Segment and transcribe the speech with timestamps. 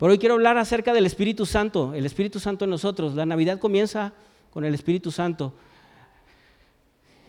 [0.00, 3.14] Pero hoy quiero hablar acerca del Espíritu Santo, el Espíritu Santo en nosotros.
[3.14, 4.14] La Navidad comienza
[4.50, 5.52] con el Espíritu Santo.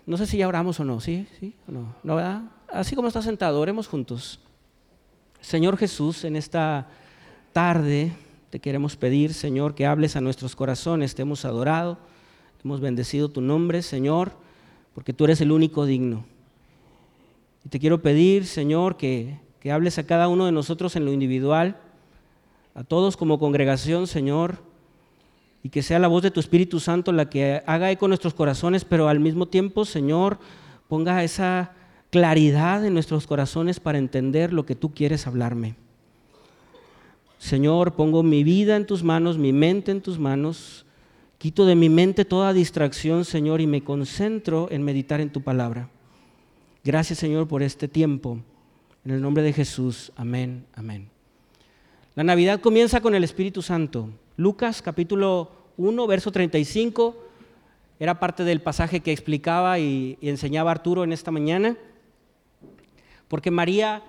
[0.06, 1.28] No sé si ya oramos o no, ¿sí?
[1.38, 1.94] ¿Sí o no?
[2.02, 2.44] ¿No verdad?
[2.72, 4.40] Así como está sentado, oremos juntos.
[5.42, 6.88] Señor Jesús, en esta
[7.52, 8.14] tarde
[8.50, 11.14] te queremos pedir, Señor, que hables a nuestros corazones.
[11.14, 11.98] Te hemos adorado,
[12.64, 14.32] hemos bendecido tu nombre, Señor,
[14.96, 16.24] porque tú eres el único digno.
[17.66, 21.12] Y te quiero pedir, Señor, que, que hables a cada uno de nosotros en lo
[21.12, 21.76] individual
[22.74, 24.58] a todos como congregación, Señor,
[25.64, 28.34] y que sea la voz de tu Espíritu Santo la que haga eco en nuestros
[28.34, 30.40] corazones, pero al mismo tiempo, Señor,
[30.88, 31.74] ponga esa
[32.10, 35.76] claridad en nuestros corazones para entender lo que tú quieres hablarme.
[37.38, 40.86] Señor, pongo mi vida en tus manos, mi mente en tus manos,
[41.38, 45.90] quito de mi mente toda distracción, Señor, y me concentro en meditar en tu palabra.
[46.84, 48.40] Gracias, Señor, por este tiempo.
[49.04, 51.11] En el nombre de Jesús, amén, amén.
[52.14, 54.10] La Navidad comienza con el Espíritu Santo.
[54.36, 57.16] Lucas capítulo 1, verso 35,
[58.02, 61.78] era parte del pasaje que explicaba y, enseñaba Arturo en esta mañana.
[63.30, 64.04] Porque María,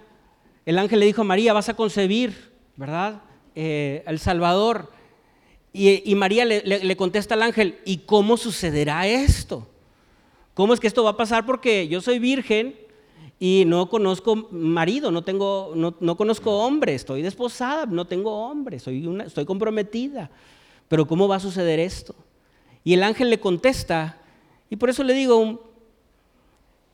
[0.67, 3.23] el ángel le dijo a María, vas a concebir, ¿verdad?
[3.55, 4.91] Eh, el Salvador.
[5.73, 9.69] Y, María le contesta al ángel, ¿y cómo sucederá esto?
[10.55, 11.47] ¿Cómo es que esto va a pasar?
[11.47, 12.75] Porque yo soy virgen
[13.45, 19.05] y no conozco marido, no, tengo, no, conozco hombre, estoy desposada, no tengo hombre, soy
[19.05, 20.31] una, estoy comprometida.
[20.87, 22.15] Pero ¿cómo va a suceder esto?
[22.85, 24.20] Y el ángel le contesta,
[24.70, 25.73] y por eso le digo,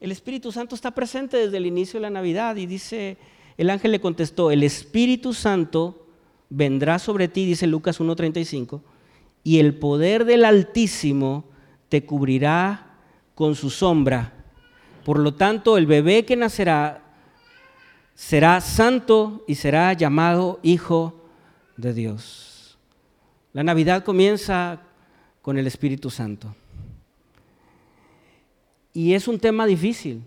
[0.00, 3.19] el Espíritu Santo está presente desde el inicio de la Navidad y dice,
[3.58, 6.06] el ángel le contestó, el Espíritu Santo
[6.48, 8.80] vendrá sobre ti, dice Lucas 1.35,
[9.44, 11.44] y el poder del Altísimo
[11.91, 12.94] te cubrirá
[13.34, 14.38] con su sombra
[15.04, 17.02] por lo tanto, el bebé que nacerá
[18.14, 21.24] será santo y será llamado Hijo
[21.77, 22.77] de Dios.
[23.52, 24.80] La Navidad comienza
[25.41, 26.54] con el Espíritu Santo.
[28.92, 30.25] Y es un tema difícil.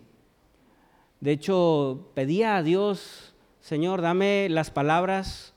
[1.20, 5.52] De hecho, pedía a Dios, Señor, dame las palabras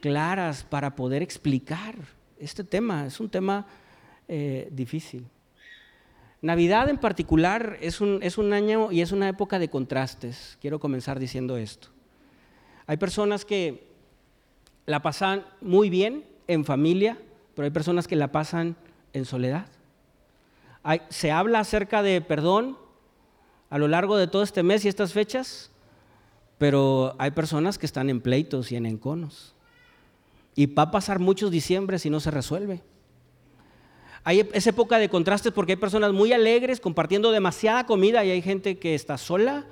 [0.00, 1.96] claras para poder explicar
[2.38, 3.06] este tema.
[3.06, 3.66] Es un tema
[4.28, 5.26] eh, difícil.
[6.42, 10.58] Navidad en particular es un, es un año y es una época de contrastes.
[10.60, 11.88] Quiero comenzar diciendo esto.
[12.88, 13.86] Hay personas que
[14.86, 17.16] la pasan muy bien en familia,
[17.54, 18.76] pero hay personas que la pasan
[19.12, 19.66] en soledad.
[21.10, 22.76] se habla acerca de perdón
[23.70, 25.70] a lo largo de todo este mes y estas fechas,
[26.58, 29.54] pero hay personas que están en pleitos y en enconos.
[30.54, 32.82] Y va a pasar muchos diciembre si no se resuelve.
[34.24, 38.42] Hay esa época de contrastes porque hay personas muy alegres compartiendo demasiada comida y hay
[38.42, 39.66] gente que está sola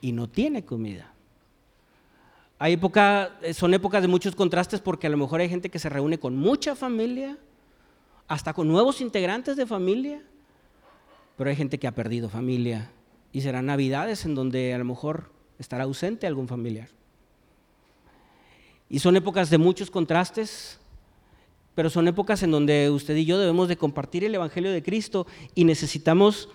[0.00, 1.12] y no tiene comida.
[2.58, 5.88] Hay época, son épocas de muchos contrastes porque a lo mejor hay gente que se
[5.88, 7.36] reúne con mucha familia,
[8.28, 10.22] hasta con nuevos integrantes de familia,
[11.36, 12.90] pero hay gente que ha perdido familia
[13.32, 16.88] y serán navidades en donde a lo mejor estará ausente algún familiar.
[18.88, 20.78] Y son épocas de muchos contrastes,
[21.76, 25.26] pero son épocas en donde usted y yo debemos de compartir el Evangelio de Cristo
[25.54, 26.48] y necesitamos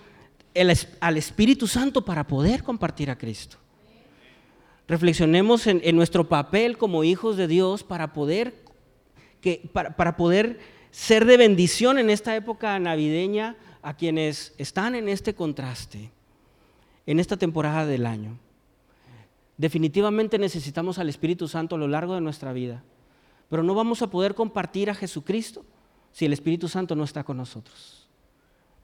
[1.00, 3.58] al Espíritu Santo para poder compartir a Cristo.
[4.88, 8.56] Reflexionemos en, nuestro papel como hijos de Dios para poder,
[9.42, 10.60] que, para poder
[10.90, 16.10] ser de bendición en esta época navideña a quienes están en este contraste,
[17.06, 18.40] en esta temporada del año.
[19.56, 22.84] Definitivamente necesitamos al Espíritu Santo a lo largo de nuestra vida.
[23.52, 25.66] Pero no vamos a poder compartir a Jesucristo
[26.14, 28.08] si el Espíritu Santo no está con nosotros.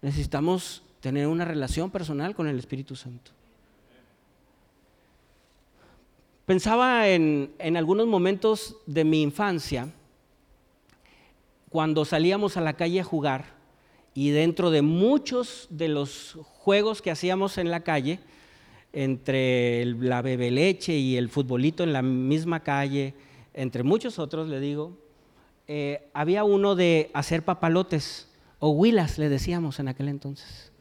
[0.01, 3.31] Necesitamos tener una relación personal con el Espíritu Santo.
[6.45, 9.87] Pensaba en, algunos momentos de mi infancia,
[11.69, 13.45] cuando salíamos a la calle a jugar
[14.13, 18.19] y dentro de muchos de los juegos que hacíamos en la calle,
[18.91, 23.13] entre la bebe leche y el futbolito en la misma calle,
[23.57, 24.95] entre muchos otros, le digo,
[25.67, 30.71] eh, había uno de hacer papalotes, o huilas, le decíamos en aquel entonces.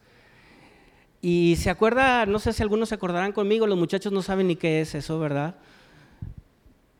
[1.19, 4.55] Y se acuerda, no sé si algunos se acordarán conmigo, los muchachos no saben ni
[4.55, 5.55] qué es eso, ¿verdad?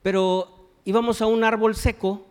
[0.01, 2.25] Pero íbamos a un árbol seco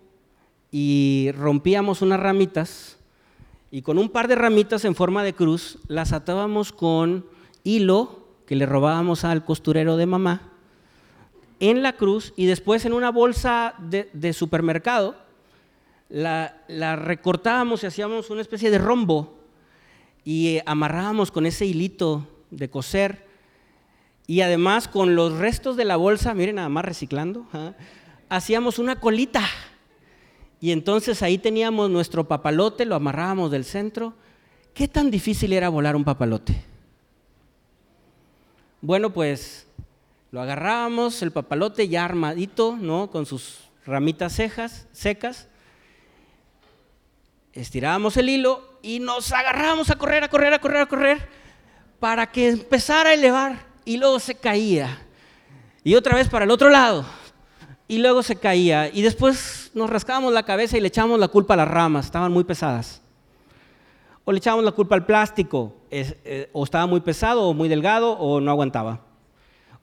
[0.72, 2.98] y rompíamos unas ramitas
[3.70, 7.26] y con un par de ramitas en forma de cruz las atábamos con
[7.62, 10.55] hilo que le robábamos al costurero de mamá
[11.60, 15.16] en la cruz y después en una bolsa de, supermercado
[16.08, 16.56] la,
[16.96, 19.38] recortábamos y hacíamos una especie de rombo
[20.24, 23.26] y amarrábamos con ese hilito de coser
[24.26, 27.74] y además con los restos de la bolsa, miren nada más reciclando, ¿ah?
[28.28, 29.42] hacíamos una colita.
[30.60, 34.14] Y entonces ahí teníamos nuestro papalote, lo amarrábamos del centro.
[34.74, 36.64] ¿Qué tan difícil era volar un papalote?
[38.80, 39.66] Bueno, pues
[40.36, 43.10] lo agarrábamos, el papalote ya armadito, ¿no?
[43.10, 45.48] Con sus ramitas cejas, secas.
[47.54, 51.28] Estirábamos el hilo y nos agarrábamos a correr, a correr, a correr, a correr,
[51.98, 55.06] para que empezara a elevar y luego se caía.
[55.82, 57.06] Y otra vez para el otro lado.
[57.88, 58.90] Y luego se caía.
[58.92, 62.30] Y después nos rascábamos la cabeza y le echábamos la culpa a las ramas, estaban
[62.30, 63.00] muy pesadas.
[64.26, 68.12] O le echábamos la culpa al plástico, eh, o estaba muy pesado, o muy delgado,
[68.18, 69.05] o no aguantaba.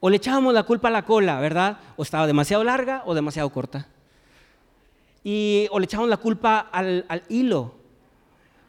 [0.06, 1.78] O le echábamos la culpa a la cola, ¿verdad?
[1.96, 3.88] O estaba demasiado larga o demasiado corta.
[5.22, 7.74] Y, o le echábamos la culpa al, hilo.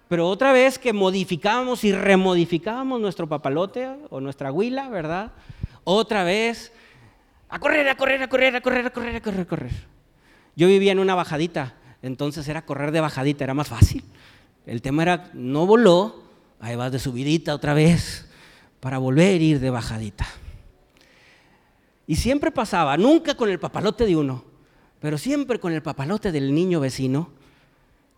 [0.08, 5.34] Pero otra vez que modificábamos y remodificábamos nuestro papalote o nuestra huila, ¿verdad?
[5.84, 6.72] Otra vez
[7.50, 9.74] a correr, a correr, a correr, a correr, a correr, a correr, a correr.
[10.56, 14.06] Yo vivía en una bajadita, entonces era correr de bajadita, era más fácil.
[14.66, 16.24] El tema era, no voló,
[16.62, 18.26] ahí vas de subidita otra vez,
[18.80, 20.26] para volver a ir de bajadita.
[22.08, 24.44] Y siempre pasaba, nunca con el papalote de uno,
[25.00, 27.30] pero siempre con el papalote del niño vecino,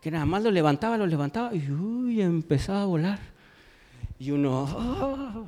[0.00, 3.18] que nada más lo levantaba, lo levantaba y uy, empezaba a volar.
[4.18, 5.46] Y uno, oh,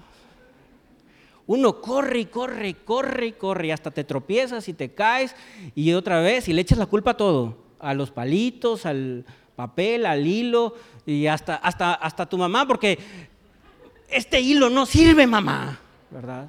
[1.46, 5.34] uno corre y corre y corre y corre y hasta te tropiezas y te caes
[5.74, 9.24] y otra vez y le echas la culpa a todo, a los palitos, al
[9.56, 12.98] papel, al hilo y hasta, hasta, hasta tu mamá, porque
[14.08, 15.78] este hilo no sirve, mamá,
[16.10, 16.48] ¿verdad?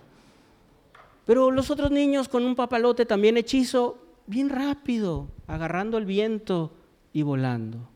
[1.32, 3.98] Pero los otros niños con un papalote también hechizo,
[4.28, 6.74] bien rápido, agarrando el viento
[7.14, 7.88] y volando.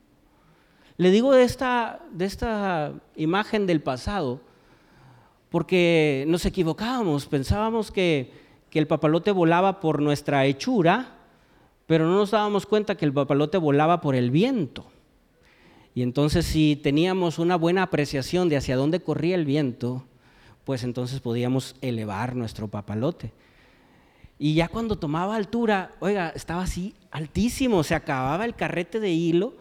[0.95, 4.39] Le digo de esta, de esta imagen del pasado,
[5.49, 8.31] porque nos equivocábamos, pensábamos que,
[8.71, 11.17] el papalote volaba por nuestra hechura,
[11.87, 14.85] pero no nos dábamos cuenta que el papalote volaba por el viento.
[15.93, 20.05] Y entonces si teníamos una buena apreciación de hacia dónde corría el viento,
[20.65, 23.31] pues entonces podíamos elevar nuestro papalote.
[24.37, 29.53] Y ya cuando tomaba altura, oiga, estaba así altísimo, se acababa el carrete de hilo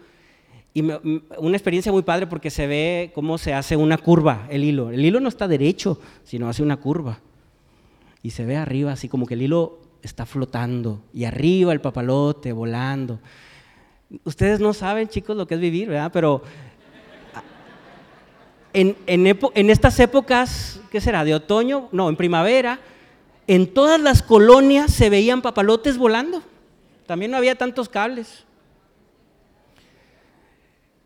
[0.72, 4.90] y una experiencia muy padre porque se ve cómo se hace una curva el hilo.
[4.90, 7.20] El hilo no está derecho, sino hace una curva.
[8.22, 12.52] Y se ve arriba así como que el hilo está flotando y arriba el papalote
[12.52, 13.20] volando.
[14.24, 16.10] Ustedes no saben, chicos, lo que es vivir, ¿verdad?
[16.12, 16.42] Pero
[18.74, 21.24] en, estas épocas, ¿qué será?
[21.24, 21.88] ¿De otoño?
[21.92, 22.80] No, en primavera,
[23.46, 26.42] en todas las colonias se veían papalotes volando.
[27.06, 28.44] También no había tantos cables.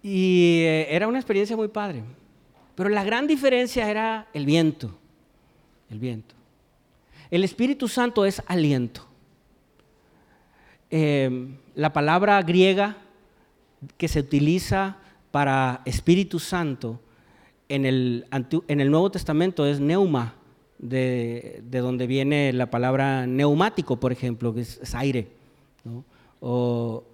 [0.02, 2.02] Y eh, era una experiencia muy padre.
[2.74, 4.96] Pero la gran diferencia era el viento.
[5.90, 6.34] El viento.
[7.30, 9.06] El Espíritu Santo es aliento.
[10.90, 12.96] Em, la palabra griega
[13.98, 14.96] que se utiliza
[15.30, 17.00] para Espíritu Santo
[17.68, 20.34] en el, Nuevo Testamento es neuma,
[20.78, 25.28] de, donde viene la palabra neumático, por ejemplo, que es, aire,
[26.40, 27.04] o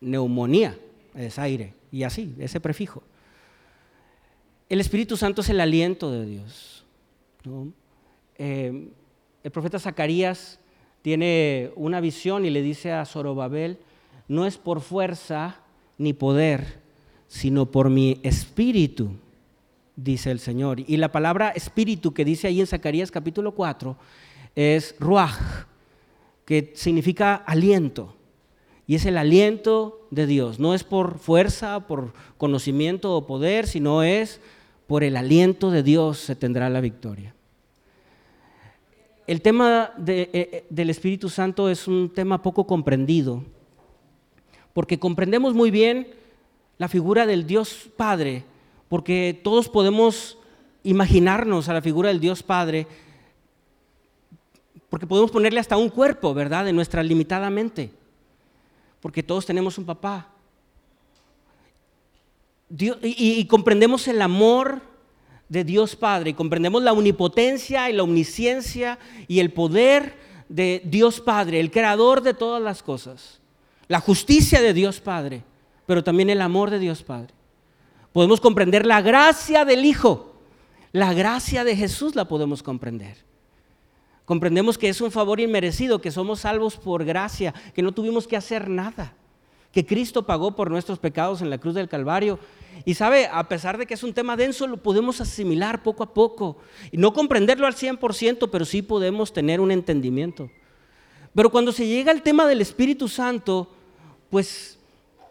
[0.00, 0.78] neumonía,
[1.14, 3.02] es aire y así, ese prefijo.
[4.68, 6.84] El Espíritu Santo es el aliento de Dios.
[8.38, 8.88] Eh,
[9.44, 10.58] el profeta Zacarías
[11.02, 13.78] tiene una visión y le dice a Zorobabel,
[14.28, 15.60] no es por fuerza
[15.98, 16.80] ni poder,
[17.28, 19.10] sino por mi espíritu,
[20.02, 20.80] dice el Señor.
[20.80, 23.96] Y la palabra espíritu que dice ahí en Zacarías capítulo 4
[24.54, 25.38] es ruach,
[26.44, 28.16] que significa aliento.
[28.86, 30.58] Y es el aliento de Dios.
[30.58, 34.40] No es por fuerza, por conocimiento o poder, sino es
[34.86, 37.34] por el aliento de Dios se tendrá la victoria.
[39.26, 43.44] El tema eh, eh, del Espíritu Santo es un tema poco comprendido,
[44.74, 46.08] porque comprendemos muy bien
[46.76, 48.44] la figura del Dios Padre,
[48.92, 50.36] porque todos podemos
[50.82, 52.86] imaginarnos a la figura del Dios Padre,
[54.90, 57.90] porque podemos ponerle hasta un cuerpo, ¿verdad?, de nuestra limitada mente
[59.00, 60.28] porque todos tenemos un papá.
[62.68, 64.82] y, comprendemos el amor
[65.48, 70.18] de Dios Padre, y comprendemos la omnipotencia y la omnisciencia y el poder
[70.50, 73.40] de Dios Padre, el creador de todas las cosas,
[73.88, 75.44] la justicia de Dios Padre,
[75.86, 77.32] pero también el amor de Dios Padre.
[78.12, 80.34] Podemos comprender la gracia del Hijo,
[80.92, 83.16] la gracia de Jesús la podemos comprender.
[84.24, 88.36] Comprendemos que es un favor inmerecido, que somos salvos por gracia, que no tuvimos que
[88.36, 89.14] hacer nada,
[89.72, 92.38] que Cristo pagó por nuestros pecados en la cruz del Calvario.
[92.84, 96.14] Y sabe, a pesar de que es un tema denso, lo podemos asimilar poco a
[96.14, 96.58] poco.
[96.90, 100.50] Y no comprenderlo al 100%, pero sí podemos tener un entendimiento.
[101.34, 103.70] Pero cuando se llega al tema del Espíritu Santo,
[104.30, 104.78] pues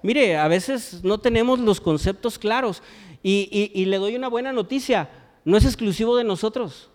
[0.04, 2.82] mire, a veces no tenemos los conceptos claros.
[3.24, 5.10] Y, le doy una buena noticia,
[5.46, 6.90] no es exclusivo de nosotros.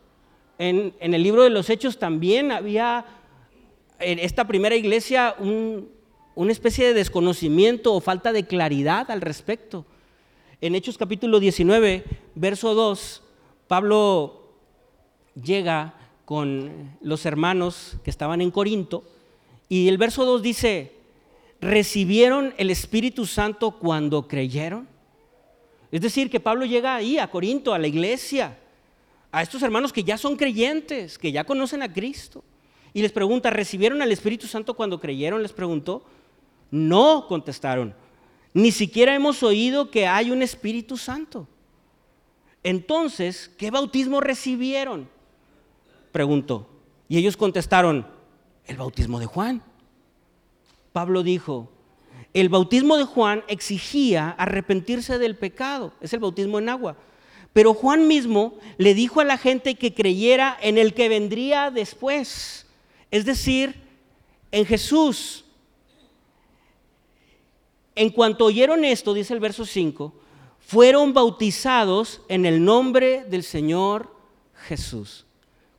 [0.59, 3.05] En, el libro de los Hechos también había
[3.99, 9.87] en esta primera iglesia una especie de desconocimiento o falta de claridad al respecto.
[10.61, 13.23] En Hechos capítulo 19, verso 2,
[13.69, 14.53] Pablo
[15.41, 15.95] llega
[16.25, 19.05] con los hermanos que estaban en Corinto
[19.69, 20.96] y el verso 2 dice,
[21.61, 24.89] ¿recibieron el Espíritu Santo cuando creyeron?
[25.91, 28.59] Es decir, que Pablo llega ahí a Corinto, a la iglesia,
[29.31, 32.45] a estos hermanos que ya son creyentes, que ya conocen a Cristo.
[32.93, 35.43] Y les pregunta, ¿recibieron al Espíritu Santo cuando creyeron?
[35.43, 36.05] Les preguntó.
[36.71, 37.95] No, contestaron.
[38.55, 41.47] Ni siquiera hemos oído que hay un Espíritu Santo.
[42.63, 45.09] Entonces, ¿qué bautismo recibieron?
[46.11, 46.67] Preguntó.
[47.09, 48.07] Y ellos contestaron,
[48.65, 49.63] el bautismo de Juan.
[50.97, 51.69] Pablo dijo,
[52.33, 56.97] el bautismo de Juan exigía arrepentirse del pecado, es el bautismo en agua.
[57.53, 62.65] Pero Juan mismo le dijo a la gente que creyera en el que vendría después,
[63.11, 63.75] es decir,
[64.51, 65.45] en Jesús.
[67.95, 70.15] En cuanto oyeron esto, dice el verso 5,
[70.61, 74.17] fueron bautizados en el nombre del Señor
[74.67, 75.26] Jesús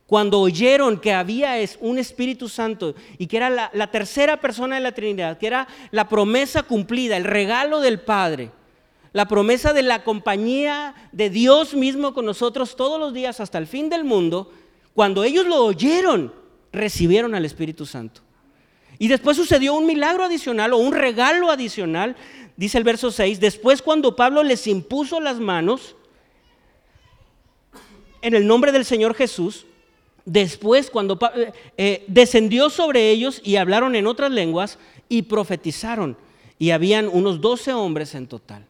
[0.08, 4.92] cuando oyeron que había un Espíritu Santo y que era la, tercera persona de la
[4.92, 8.50] Trinidad, que era la promesa cumplida, el regalo del Padre,
[9.12, 13.66] la promesa de la compañía de Dios mismo con nosotros todos los días hasta el
[13.66, 14.50] fin del mundo,
[14.94, 16.32] cuando ellos lo oyeron,
[16.72, 18.22] recibieron al Espíritu Santo.
[18.98, 22.16] Y después sucedió un milagro adicional o un regalo adicional,
[22.56, 25.96] dice el verso 6, después cuando Pablo les impuso las manos
[28.22, 29.66] en el nombre del Señor Jesús,
[30.28, 36.18] Después, cuando eh, eh, descendió sobre ellos y hablaron en otras lenguas y profetizaron,
[36.58, 38.66] y habían unos doce hombres en total.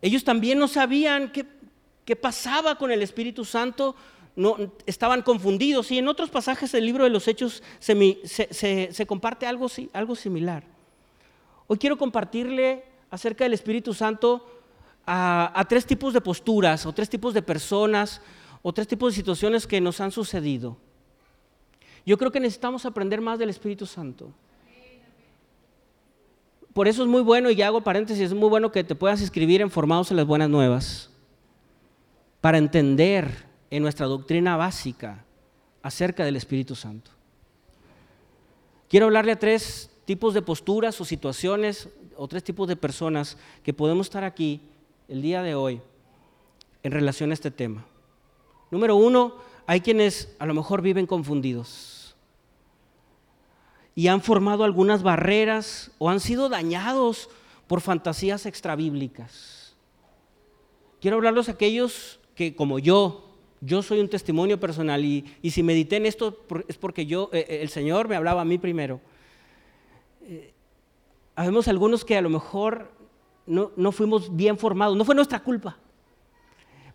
[0.00, 3.94] Ellos también no sabían qué, pasaba con el Espíritu Santo,
[4.36, 5.90] no, estaban confundidos.
[5.90, 10.64] Y en otros pasajes del libro de los Hechos se, comparte algo, algo similar.
[11.66, 14.46] Hoy quiero compartirle acerca del Espíritu Santo
[15.04, 18.22] a tres tipos de posturas o tres tipos de personas
[18.68, 20.76] o tres tipos de situaciones que nos han sucedido.
[22.04, 24.30] Yo creo que necesitamos aprender más del Espíritu Santo.
[26.74, 29.62] Por eso es muy bueno, y hago paréntesis, es muy bueno que te puedas escribir
[29.62, 31.08] en Formados en las Buenas Nuevas,
[32.42, 35.24] para entender en nuestra doctrina básica
[35.80, 37.10] acerca del Espíritu Santo.
[38.90, 43.72] Quiero hablarle a tres tipos de posturas o situaciones o tres tipos de personas que
[43.72, 44.60] podemos estar aquí
[45.08, 45.80] el día de hoy
[46.82, 47.86] en relación a este tema.
[48.70, 49.34] Número uno,
[49.66, 52.16] hay quienes a lo mejor viven confundidos
[53.94, 57.28] y han formado algunas barreras o han sido dañados
[57.66, 59.74] por fantasías extrabíblicas.
[61.00, 63.28] Quiero hablarlos a aquellos que, como yo,
[63.60, 67.58] yo soy un testimonio personal y, si medité en esto es porque yo, eh, eh,
[67.60, 69.00] el Señor me hablaba a mí primero.
[70.22, 70.52] Eh,
[71.34, 72.92] habemos algunos que a lo mejor
[73.46, 75.76] no, no fuimos bien formados, no fue nuestra culpa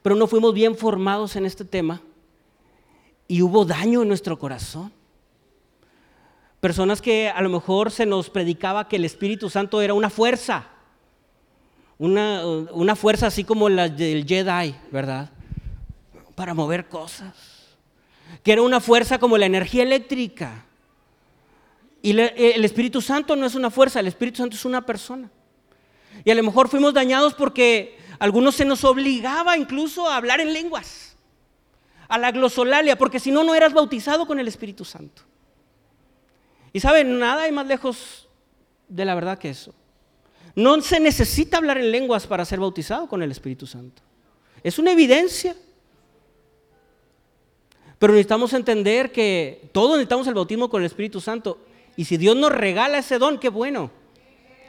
[0.04, 2.02] pero no fuimos bien formados en este tema
[3.28, 4.92] y hubo daño en nuestro corazón.
[6.60, 10.68] Personas que a lo mejor se nos predicaba que el Espíritu Santo era una fuerza,
[11.98, 15.30] una, una fuerza así como la del Jedi, ¿verdad?
[16.36, 17.34] Para mover cosas.
[18.44, 20.66] Que era una fuerza como la energía eléctrica.
[22.02, 25.32] Y el Espíritu Santo no es una fuerza, el Espíritu Santo es una persona.
[26.26, 30.53] Y a lo mejor fuimos dañados porque algunos se nos obligaba incluso a hablar en
[30.53, 31.15] lenguas,
[32.08, 35.24] a la glosolalia, porque si no, no eras bautizado con el Espíritu Santo.
[36.72, 38.27] Y saben, nada hay más lejos
[38.88, 39.74] de la verdad que eso.
[40.55, 44.01] No se necesita hablar en lenguas para ser bautizado con el Espíritu Santo.
[44.63, 45.55] Es una evidencia.
[48.00, 51.60] Pero necesitamos entender que todos necesitamos el bautismo con el Espíritu Santo.
[51.96, 53.91] Y si Dios nos regala ese don, qué bueno.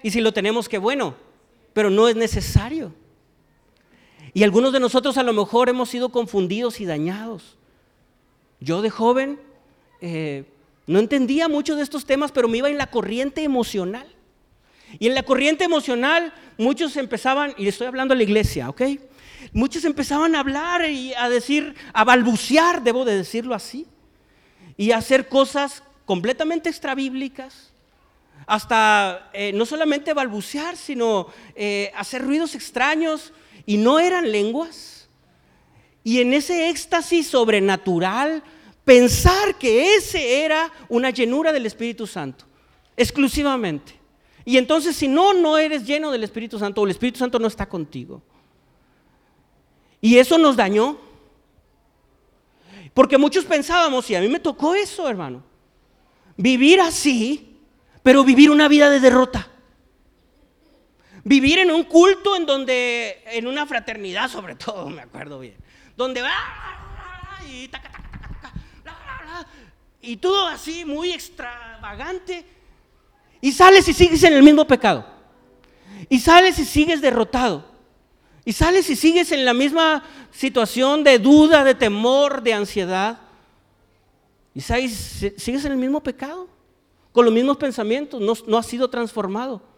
[0.03, 1.15] Y si lo tenemos, qué bueno.
[1.73, 2.95] Pero no es necesario.
[4.35, 7.57] Y algunos de nosotros a lo mejor hemos sido confundidos y dañados.
[8.59, 9.39] Yo de joven
[10.01, 10.45] eh,
[10.87, 14.07] no entendía mucho de estos temas, pero me iba en la corriente emocional.
[14.99, 18.83] Y en la corriente emocional muchos empezaban, y estoy hablando a la iglesia, ¿ok?
[19.53, 23.87] Muchos empezaban a hablar y a decir, a balbucear, debo de decirlo así,
[24.77, 27.73] y a hacer cosas completamente extrabíblicas,
[28.47, 33.33] hasta eh, no solamente balbucear, sino eh, hacer ruidos extraños,
[33.67, 35.09] y no eran lenguas.
[36.03, 38.43] Y en ese éxtasis sobrenatural,
[38.85, 42.45] pensar que ese era una llenura del Espíritu Santo,
[42.97, 43.99] exclusivamente.
[44.45, 47.47] Y entonces si no, no eres lleno del Espíritu Santo o el Espíritu Santo no
[47.47, 48.23] está contigo.
[50.01, 50.99] Y eso nos dañó.
[52.93, 55.43] Porque muchos pensábamos, y a mí me tocó eso, hermano,
[56.37, 57.57] vivir así,
[58.03, 59.51] pero vivir una vida de derrota.
[61.25, 65.57] Vivir en un culto en donde, en una fraternidad sobre todo, me acuerdo bien,
[65.97, 66.33] donde va
[67.51, 67.71] y,
[70.03, 72.45] y todo así muy extravagante,
[73.41, 75.07] y sales y sigues en el mismo pecado,
[76.11, 77.65] y sales y sigues derrotado,
[78.45, 83.19] y sales y sigues en la misma situación de duda, de temor, de ansiedad,
[84.55, 86.49] y sigues en el mismo pecado,
[87.13, 89.74] con los mismos pensamientos, no, no has sido transformado.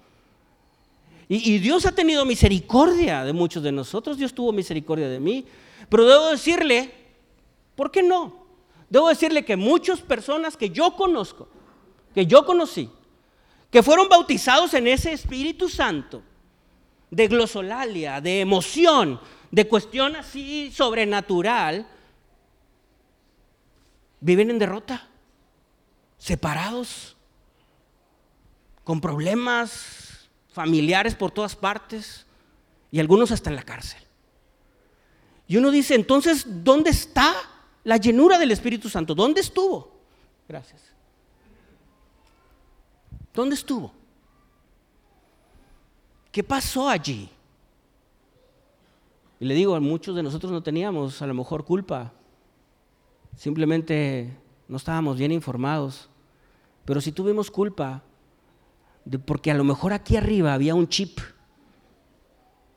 [1.29, 5.45] Y, Dios ha tenido misericordia de muchos de nosotros, Dios tuvo misericordia de mí,
[5.89, 6.93] pero debo decirle,
[7.75, 8.47] ¿por qué no?
[8.89, 11.49] Debo decirle que muchas personas que yo conozco,
[12.15, 12.89] que yo conocí,
[13.73, 16.23] que fueron bautizados en ese Espíritu Santo,
[17.11, 21.89] de glosolalia, de emoción, de cuestión así sobrenatural,
[24.21, 25.09] viven en derrota,
[26.19, 27.17] separados,
[28.85, 30.06] con problemas,
[30.57, 32.25] familiares por todas partes
[32.91, 34.01] y algunos hasta en la cárcel.
[35.47, 37.35] Y uno dice, entonces, ¿dónde está
[37.85, 39.15] la llenura del Espíritu Santo?
[39.15, 40.01] ¿Dónde estuvo?
[40.49, 40.81] Gracias.
[43.35, 43.93] ¿Dónde estuvo?
[46.33, 47.29] ¿Qué pasó allí?
[49.39, 52.15] Y le digo, muchos de nosotros no teníamos a lo mejor culpa.
[53.37, 54.35] Simplemente
[54.69, 56.09] no estábamos bien informados.
[56.87, 58.03] Pero si tuvimos culpa,
[59.25, 61.19] porque a lo mejor aquí arriba había un chip,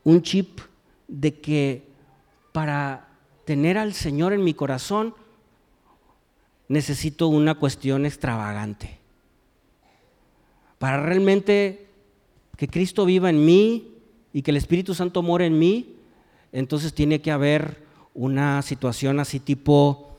[0.03, 0.59] un chip
[1.07, 1.87] de que
[2.51, 3.07] para
[3.45, 5.15] tener al Señor en mi corazón
[6.67, 8.99] necesito una cuestión extravagante.
[10.77, 11.87] Para realmente
[12.55, 13.95] que Cristo viva en mí
[14.31, 15.95] y que el Espíritu Santo more en mí,
[16.51, 20.17] entonces tiene que haber una situación así tipo,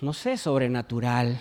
[0.00, 1.40] no sé, sobrenatural,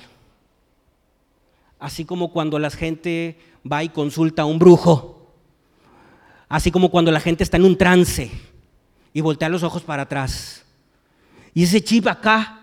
[1.79, 5.33] así como cuando la gente va y consulta a un brujo,
[6.49, 8.31] así como cuando la gente está en un trance
[9.13, 10.63] y voltea los ojos para atrás.
[11.53, 12.61] Y ese chip acá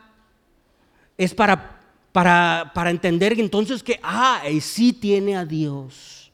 [1.16, 1.80] es para,
[2.12, 6.30] para, para entender entonces que, ah, sí tiene a Dios.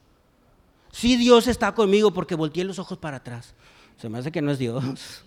[0.91, 3.53] Sí Dios está conmigo porque volteé los ojos para atrás.
[3.97, 5.23] Se me hace que no es Dios.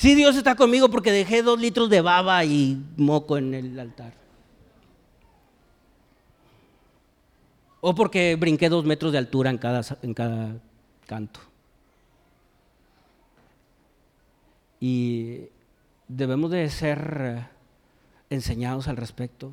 [0.00, 4.14] Sí, Dios está conmigo porque dejé dos litros de baba y moco en el altar.
[7.82, 10.56] O porque brinqué dos metros de altura en cada, en cada
[11.06, 11.40] canto.
[14.80, 15.50] Y
[16.08, 17.48] debemos de ser
[18.30, 19.52] enseñados al respecto,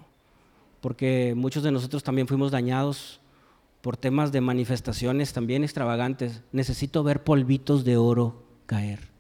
[0.80, 3.20] porque muchos de nosotros también fuimos dañados
[3.82, 6.42] por temas de manifestaciones también extravagantes.
[6.54, 9.17] Necesito ver polvitos de oro caer.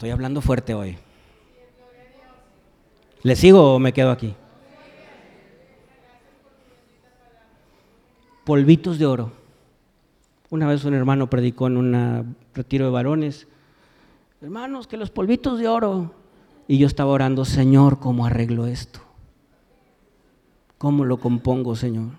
[0.00, 0.96] Estoy hablando fuerte hoy.
[3.22, 4.34] ¿Le sigo o me quedo aquí?
[8.46, 9.30] Polvitos de oro.
[10.48, 13.46] Una vez un hermano predicó en un retiro de varones,
[14.40, 16.14] hermanos, que los polvitos de oro.
[16.66, 19.00] Y yo estaba orando, Señor, ¿cómo arreglo esto?
[20.78, 22.12] ¿Cómo lo compongo, Señor?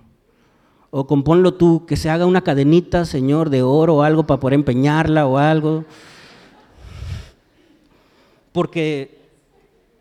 [0.91, 4.53] O componlo tú, que se haga una cadenita, Señor, de oro o algo para poder
[4.53, 5.85] empeñarla o algo
[8.51, 9.21] porque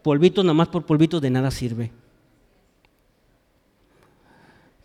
[0.03, 1.93] polvitos nada más por polvitos de nada sirve.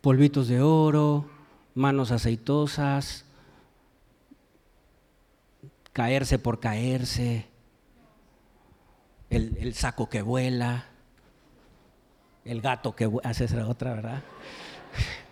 [0.02, 1.26] Polvitos de oro,
[1.74, 3.26] manos aceitosas,
[5.94, 7.48] caerse por caerse,
[9.30, 10.86] el, saco que vuela,
[12.44, 14.24] el gato que vuela, esa otra, ¿verdad?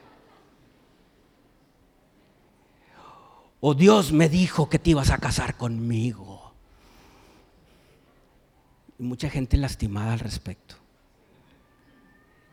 [3.66, 6.33] O Dios me dijo que te ibas a casar conmigo
[9.04, 10.76] y mucha gente lastimada al respecto.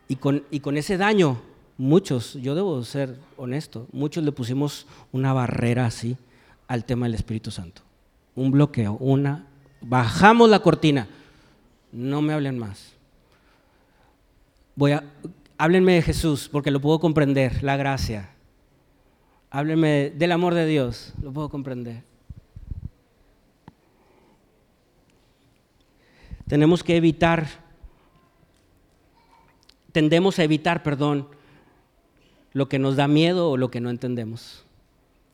[0.09, 1.41] Y con, y con ese daño,
[1.77, 6.17] muchos, yo debo ser honesto, muchos le pusimos una barrera así
[6.67, 7.83] al tema del Espíritu Santo.
[8.35, 9.47] Un bloqueo, una...
[9.79, 11.07] Bajamos la cortina.
[11.93, 12.91] No me hablen más.
[14.75, 15.05] Voy a...
[15.57, 18.29] Háblenme de Jesús, porque lo puedo comprender, la gracia.
[19.51, 22.03] Háblenme del amor de Dios, lo puedo comprender.
[26.51, 27.47] Tenemos que evitar,
[29.93, 31.29] tendemos a evitar, perdón,
[32.51, 34.65] lo que nos da miedo o lo que no entendemos.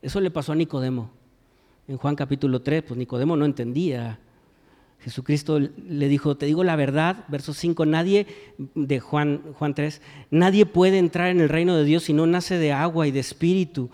[0.03, 1.09] Eso le pasó a Nicodemo.
[1.87, 4.19] En Juan capítulo 3, pues Nicodemo no entendía
[4.99, 8.27] Jesucristo le dijo, te digo la verdad, verso 5, nadie,
[8.75, 12.59] de Juan, Juan 3, nadie puede entrar en el reino de Dios si no nace
[12.59, 13.89] de agua y de espíritu.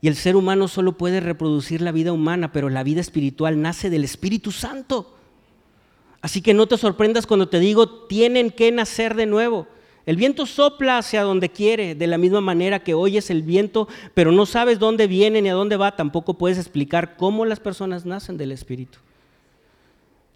[0.00, 3.90] Y el ser humano solo puede reproducir la vida humana, pero la vida espiritual nace
[3.90, 5.14] del Espíritu Santo.
[6.24, 9.66] Así que no te sorprendas cuando te digo, tienen que nacer de nuevo.
[10.06, 14.32] El viento sopla hacia donde quiere, de la misma manera que oyes el viento, pero
[14.32, 18.38] no sabes dónde viene ni a dónde va, tampoco puedes explicar cómo las personas nacen
[18.38, 19.00] del Espíritu.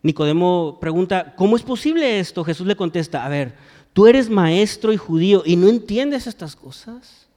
[0.02, 2.44] Nicodemo pregunta, ¿cómo es posible esto?
[2.44, 3.54] Jesús le contesta, a ver,
[3.94, 7.28] tú eres maestro y judío y no entiendes estas cosas.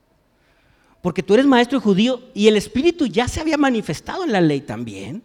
[1.00, 4.42] Porque tú eres maestro y judío y el Espíritu ya se había manifestado en la
[4.42, 5.22] ley también.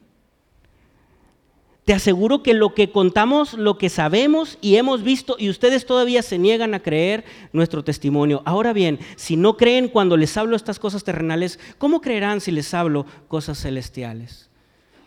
[1.87, 6.21] Te aseguro que lo que contamos, lo que sabemos y hemos visto, y ustedes todavía
[6.21, 7.23] se niegan a creer
[7.53, 8.41] nuestro testimonio.
[8.43, 12.73] Ahora bien, si no creen cuando les hablo estas cosas terrenales, ¿cómo creerán si les
[12.73, 14.49] hablo cosas celestiales?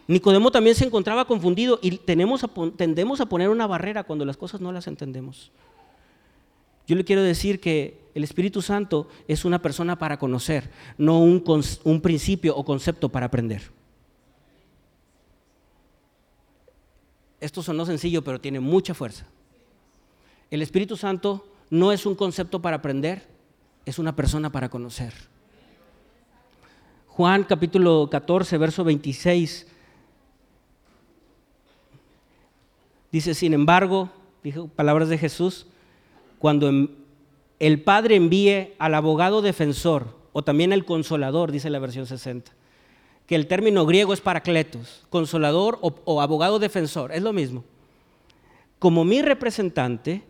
[0.09, 2.47] Nicodemo también se encontraba confundido y tenemos
[2.79, 5.53] tendemos a poner una barrera cuando las cosas no las entendemos.
[6.87, 12.01] Yo le quiero decir que el Espíritu Santo es una persona para conocer, no un
[12.01, 13.79] principio o concepto para aprender.
[17.40, 19.26] Esto sonó sencillo, pero tiene mucha fuerza.
[20.50, 23.26] El Espíritu Santo no es un concepto para aprender,
[23.85, 25.14] es una persona para conocer.
[27.09, 29.66] Juan capítulo 14, verso 26
[33.12, 34.09] Dice, sin embargo,
[34.76, 35.66] palabras de Jesús,
[36.38, 36.70] cuando
[37.59, 42.53] el Padre envíe al abogado defensor o también al consolador, dice la versión 60,
[43.31, 47.62] que el término griego es paracletos, consolador o, o abogado defensor, es lo mismo.
[48.81, 50.25] Como mi representante,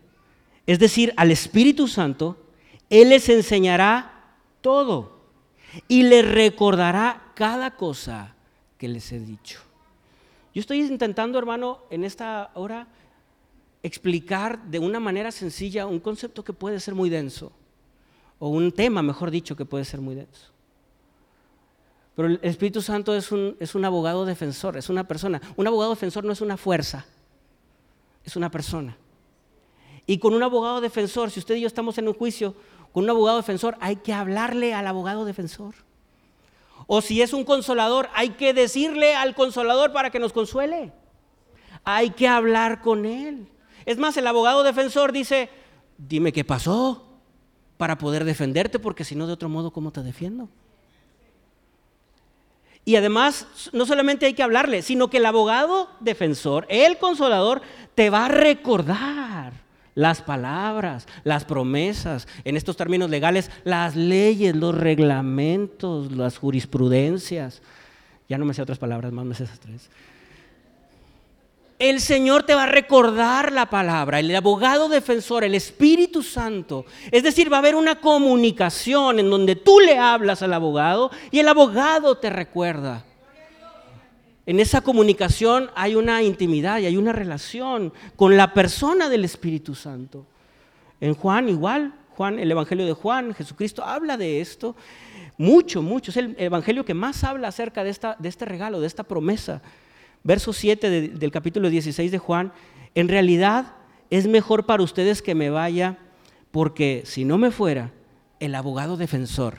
[0.67, 2.37] es decir, al Espíritu Santo,
[2.91, 5.19] Él les enseñará todo
[5.89, 8.35] y les recordará cada cosa
[8.77, 9.61] que les he dicho.
[10.55, 12.87] Yo estoy intentando, hermano, en esta hora
[13.83, 17.51] explicar de una manera sencilla un concepto que puede ser muy denso,
[18.39, 20.53] o un tema, mejor dicho, que puede ser muy denso.
[22.21, 25.41] Pero el Espíritu Santo es un, es un abogado defensor, es una persona.
[25.57, 27.07] Un abogado defensor no es una fuerza,
[28.27, 28.99] es una persona.
[30.05, 32.55] Y con un abogado defensor, si usted y yo estamos en un juicio,
[32.93, 35.75] con un abogado defensor hay que hablarle al abogado defensor.
[36.87, 40.93] O si es un consolador, hay que decirle al consolador para que nos consuele.
[41.85, 43.49] Hay que hablar con él.
[43.87, 45.49] Es más, el abogado defensor dice,
[45.97, 47.03] dime qué pasó
[47.79, 50.51] para poder defenderte, porque si no, de otro modo, ¿cómo te defiendo?
[52.85, 57.63] Y además, no solamente hay que hablarle, sino que el abogado defensor, el consolador,
[57.95, 59.53] te va a recordar
[59.95, 67.61] las palabras, las promesas, en estos términos legales, las leyes, los reglamentos, las jurisprudencias.
[68.29, 69.91] Ya no me sé otras palabras, más me sé esas tres.
[71.81, 76.85] El Señor te va a recordar la palabra, el abogado defensor, el Espíritu Santo.
[77.11, 81.39] Es decir, va a haber una comunicación en donde tú le hablas al abogado y
[81.39, 83.07] el abogado te recuerda.
[84.45, 89.75] En esa comunicación hay una intimidad y hay una relación con la persona del Espíritu
[89.75, 90.27] Santo.
[91.01, 94.77] En Juan igual, Juan, el Evangelio de Juan, Jesucristo habla de esto
[95.39, 96.11] mucho, mucho.
[96.11, 99.63] Es el Evangelio que más habla acerca de, esta, de este regalo, de esta promesa.
[100.23, 102.53] Verso 7 del capítulo 16 de Juan,
[102.95, 103.75] en realidad
[104.11, 105.99] es mejor para ustedes que me vaya,
[106.51, 107.93] porque si no me fuera,
[108.41, 109.55] el abogado defensor,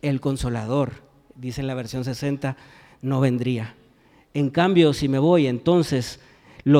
[0.00, 1.02] el consolador,
[1.34, 2.56] dice en la versión 60,
[3.02, 3.74] no vendría.
[4.34, 6.20] En cambio, si me voy, entonces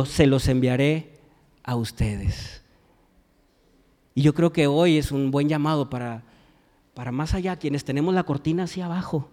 [0.07, 1.11] se los enviaré
[1.65, 2.63] a ustedes.
[4.15, 6.23] Y yo creo que hoy es un buen llamado para,
[6.95, 9.29] para más allá, quienes tenemos la cortina hacia abajo,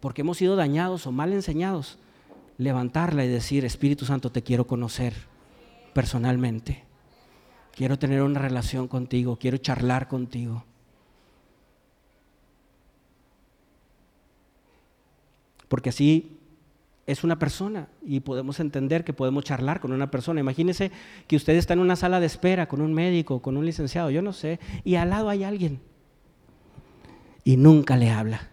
[0.00, 1.98] porque hemos sido dañados o mal enseñados,
[2.58, 5.14] levantarla y decir, Espíritu Santo, te quiero conocer
[5.94, 6.84] personalmente.
[7.72, 10.64] Quiero tener una relación contigo, quiero charlar contigo.
[15.68, 16.38] Porque así
[17.06, 20.40] es una persona y podemos entender que podemos charlar con una persona.
[20.40, 20.90] Imagínese
[21.26, 24.22] que usted está en una sala de espera con un médico, con un licenciado, yo
[24.22, 25.80] no sé, y al lado hay alguien
[27.44, 28.50] y nunca le habla.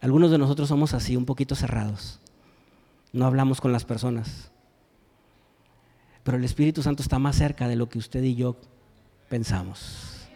[0.00, 2.20] Algunos de nosotros somos así, un poquito cerrados.
[3.16, 4.50] No hablamos con las personas.
[6.22, 8.56] Pero el Espíritu Santo está más cerca de lo que usted y yo
[9.30, 10.28] pensamos.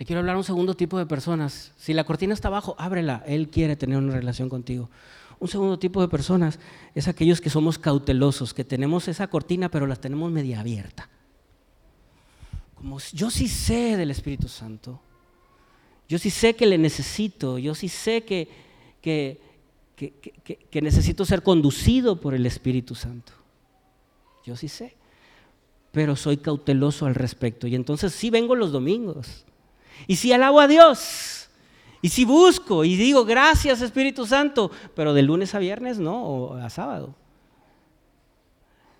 [0.00, 1.72] Le quiero hablar a un segundo tipo de personas.
[1.76, 3.22] Si la cortina está abajo, ábrela.
[3.24, 4.90] Él quiere tener una relación contigo.
[5.38, 6.58] Un segundo tipo de personas
[6.96, 11.08] es aquellos que somos cautelosos, que tenemos esa cortina pero la tenemos media abierta.
[12.74, 15.00] Como yo sí sé del Espíritu Santo,
[16.08, 18.66] yo sí sé que le necesito, yo sí sé que,
[19.96, 23.32] que, necesito ser conducido por el Espíritu Santo.
[24.44, 24.94] Yo sí sé,
[25.90, 27.66] pero soy cauteloso al respecto.
[27.66, 29.44] Y entonces sí vengo los domingos.
[30.06, 31.48] Y sí alabo a Dios.
[32.02, 36.54] Y sí busco y digo gracias Espíritu Santo, pero de lunes a viernes no, o
[36.54, 37.14] a sábado.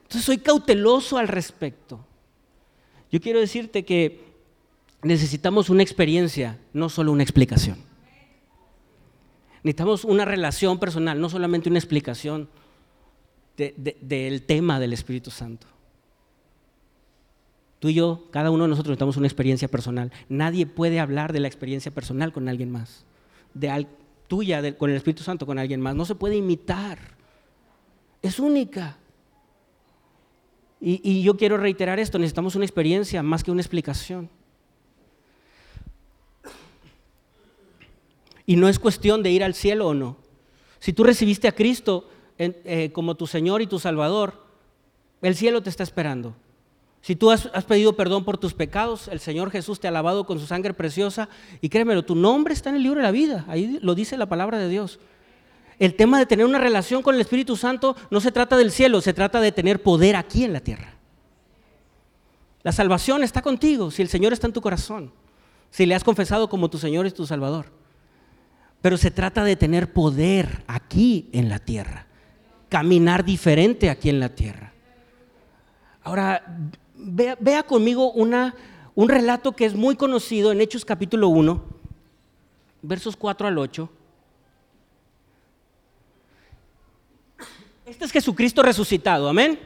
[0.05, 2.05] Entonces soy cauteloso al respecto.
[3.13, 4.25] Yo quiero decirte que
[5.03, 7.77] necesitamos una experiencia, no solo una explicación.
[9.67, 12.49] Necesitamos una relación personal, no solamente una explicación
[13.57, 15.67] del tema del Espíritu Santo.
[17.81, 20.13] Tú y yo, cada uno de nosotros necesitamos una experiencia personal.
[20.29, 23.05] Nadie puede hablar de la experiencia personal con alguien más.
[23.55, 23.89] De
[24.29, 25.97] tuya con el Espíritu Santo con alguien más.
[25.97, 27.01] No se puede imitar.
[28.23, 28.99] Es única.
[30.81, 34.31] y yo quiero reiterar esto, necesitamos una experiencia más que una explicación.
[38.47, 40.17] Y no es cuestión de ir al cielo o no.
[40.79, 44.35] Si tú recibiste a Cristo eh, como tu Señor y tu Salvador,
[45.21, 46.37] el cielo te está esperando.
[47.01, 50.27] Si tú has, has, pedido perdón por tus pecados, el Señor Jesús te ha lavado
[50.27, 51.29] con su sangre preciosa
[51.61, 54.27] y créemelo, tu nombre está en el libro de la vida, ahí lo dice la
[54.27, 54.99] palabra de Dios.
[55.79, 59.01] El tema de tener una relación con el Espíritu Santo no se trata del cielo,
[59.01, 60.95] se trata de tener poder aquí en la tierra.
[62.63, 65.13] La salvación está contigo si el Señor está en tu corazón,
[65.71, 67.76] si le has confesado como tu Señor y tu Salvador
[68.87, 72.07] pero se trata de tener poder aquí en la tierra,
[72.69, 74.73] caminar diferente aquí en la tierra.
[76.05, 76.57] Ahora,
[76.95, 78.55] vea, conmigo una,
[78.95, 81.65] un relato que es muy conocido en Hechos capítulo 1,
[82.83, 83.91] versos 4 al 8.
[87.87, 89.59] Este es Jesucristo resucitado, amén.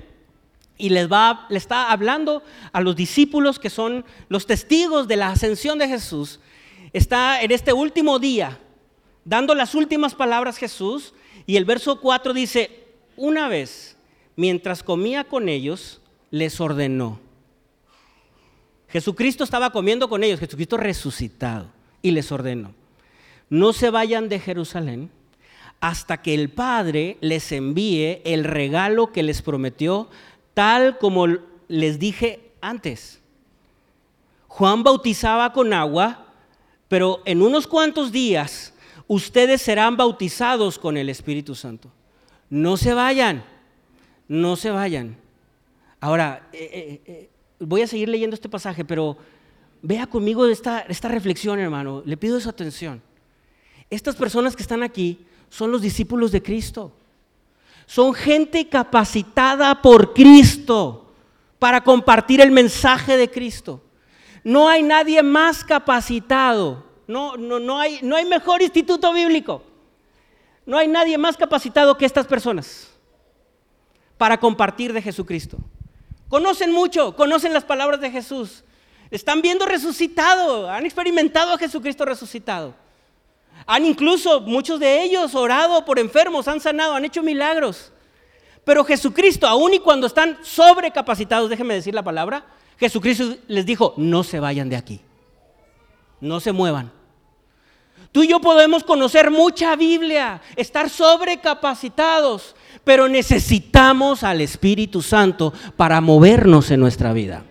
[0.78, 5.28] Y les va, le está hablando a los discípulos que son los testigos de la
[5.28, 6.40] ascensión de Jesús.
[6.94, 8.59] Está en este último día
[9.24, 11.14] dando las últimas palabras Jesús
[11.46, 13.96] y el verso 4 dice, una vez,
[14.37, 17.20] mientras comía con ellos, les ordenó.
[18.88, 21.70] Jesucristo estaba comiendo con ellos, Jesucristo resucitado,
[22.02, 22.74] y les ordenó,
[23.48, 25.11] no se vayan de Jerusalén
[25.80, 30.11] hasta que el Padre les envíe el regalo que les prometió,
[30.54, 31.26] tal como
[31.68, 33.20] les dije antes.
[34.48, 36.26] Juan bautizaba con agua,
[36.88, 38.74] pero en unos cuantos días
[39.11, 41.90] ustedes serán bautizados con el Espíritu Santo.
[42.49, 43.42] No se vayan,
[44.29, 45.16] no se vayan.
[45.99, 49.16] Ahora, eh, eh, eh, voy a seguir leyendo este pasaje, pero
[49.83, 52.05] vea conmigo esta, esta reflexión, hermano.
[52.07, 53.03] Le pido su atención.
[53.90, 55.18] Estas personas que están aquí
[55.49, 56.92] son los discípulos de Cristo.
[57.87, 61.12] Son gente capacitada por Cristo
[61.59, 63.83] para compartir el mensaje de Cristo.
[64.44, 69.64] No hay nadie más capacitado no, no, no, hay, no hay mejor instituto bíblico.
[70.64, 72.88] No hay nadie más capacitado que estas personas
[74.16, 75.59] para compartir de Jesucristo.
[76.29, 78.62] Conocen mucho, conocen las palabras de Jesús.
[79.11, 82.75] Están viendo resucitado, han experimentado a Jesucristo resucitado.
[83.66, 87.92] Han incluso, muchos de ellos, orado por enfermos, han sanado, han hecho milagros.
[88.64, 92.44] Pero Jesucristo, aun y cuando están sobrecapacitados, déjenme decir la palabra,
[92.79, 95.01] Jesucristo les dijo, no se vayan de aquí,
[96.20, 96.99] no se muevan.
[98.12, 106.01] Tú y yo podemos conocer mucha Biblia, estar sobrecapacitados, pero necesitamos al Espíritu Santo para
[106.01, 107.44] movernos en nuestra vida.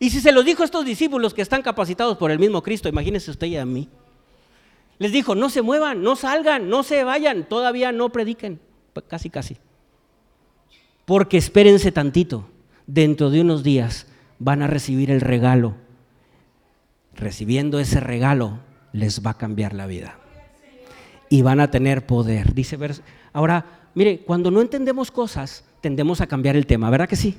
[0.00, 2.88] Y si se lo dijo a estos discípulos que están capacitados por el mismo Cristo,
[2.88, 3.88] imagínense usted y a mí.
[4.98, 8.60] Les dijo, no se muevan, no salgan, no se vayan, todavía no prediquen,
[9.06, 9.58] casi casi.
[11.04, 12.48] Porque espérense tantito,
[12.86, 14.06] dentro de unos días
[14.38, 15.74] van a recibir el regalo
[17.14, 18.60] recibiendo ese regalo,
[18.92, 20.18] les va a cambiar la vida.
[21.28, 22.54] Y van a tener poder.
[22.54, 22.78] Dice,
[23.32, 27.38] ahora, mire, cuando no entendemos cosas, tendemos a cambiar el tema, ¿verdad que sí?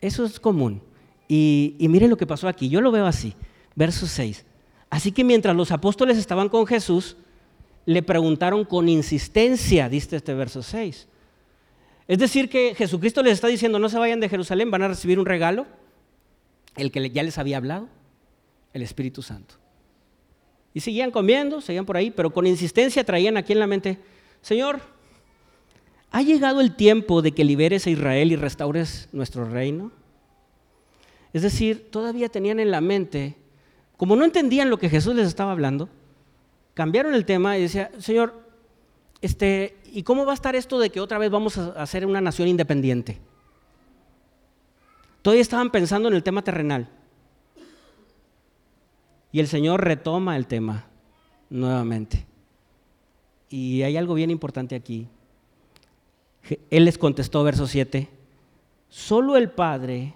[0.00, 0.82] Eso es común.
[1.28, 3.34] Y, y mire lo que pasó aquí, yo lo veo así,
[3.74, 4.44] verso 6.
[4.90, 7.16] Así que mientras los apóstoles estaban con Jesús,
[7.86, 11.08] le preguntaron con insistencia, dice este verso 6.
[12.06, 15.18] Es decir, que Jesucristo les está diciendo, no se vayan de Jerusalén, van a recibir
[15.18, 15.66] un regalo,
[16.76, 17.88] el que ya les había hablado
[18.74, 19.54] el Espíritu Santo.
[20.74, 23.98] Y seguían comiendo, seguían por ahí, pero con insistencia traían aquí en la mente,
[24.42, 24.80] Señor,
[26.10, 29.92] ¿ha llegado el tiempo de que liberes a Israel y restaures nuestro reino?
[31.32, 33.36] Es decir, todavía tenían en la mente,
[33.96, 35.88] como no entendían lo que Jesús les estaba hablando,
[36.74, 38.44] cambiaron el tema y decía, Señor,
[39.20, 42.20] este, ¿y cómo va a estar esto de que otra vez vamos a hacer una
[42.20, 43.18] nación independiente?
[45.22, 46.88] Todavía estaban pensando en el tema terrenal.
[49.34, 50.86] Y el Señor retoma el tema
[51.50, 52.24] nuevamente.
[53.50, 55.08] Y hay algo bien importante aquí.
[56.70, 58.08] Él les contestó, verso 7,
[58.88, 60.14] solo el Padre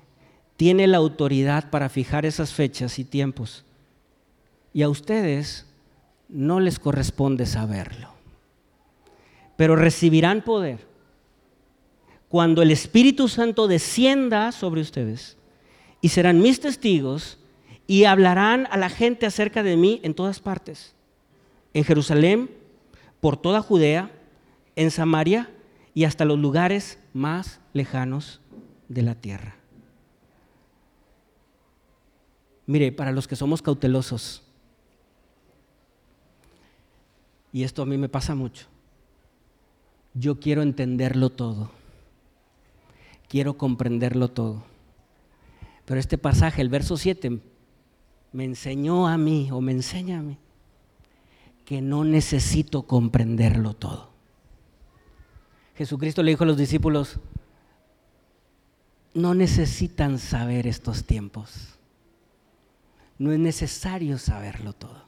[0.57, 3.64] tiene la autoridad para fijar esas fechas y tiempos.
[4.72, 5.66] Y a ustedes
[6.28, 8.11] no les corresponde saberlo.
[9.57, 10.87] Pero recibirán poder
[12.28, 15.37] cuando el Espíritu Santo descienda sobre ustedes
[16.00, 17.38] y serán mis testigos
[17.90, 20.94] y hablarán a la gente acerca de mí en todas partes,
[21.72, 22.51] en Jerusalén,
[23.18, 24.12] por toda Judea,
[24.77, 25.51] en Samaria
[25.94, 28.42] y hasta los lugares más lejanos
[28.88, 29.57] de la tierra.
[32.66, 34.42] Mire, para los que somos cautelosos,
[37.55, 38.66] y esto a mí me pasa mucho,
[40.12, 41.70] yo quiero entenderlo todo,
[43.29, 44.62] quiero comprenderlo todo.
[45.87, 47.40] Pero este pasaje, el verso 7,
[48.32, 50.38] me enseñó a mí o me enseña a mí
[51.64, 54.10] que no necesito comprenderlo todo.
[55.76, 57.20] Jesucristo le dijo a los discípulos,
[59.12, 61.78] no necesitan saber estos tiempos.
[63.18, 65.04] No es necesario saberlo todo.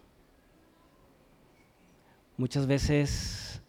[2.36, 3.62] Muchas veces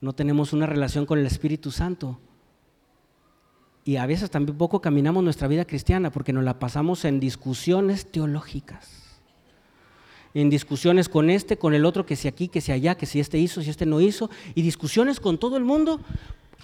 [0.00, 2.18] no tenemos una relación con el Espíritu Santo
[3.90, 8.06] y a veces también poco caminamos nuestra vida cristiana porque nos la pasamos en discusiones
[8.06, 9.18] teológicas.
[10.32, 13.18] En discusiones con este, con el otro, que si aquí, que si allá, que si
[13.18, 16.00] este hizo, si este no hizo, y discusiones con todo el mundo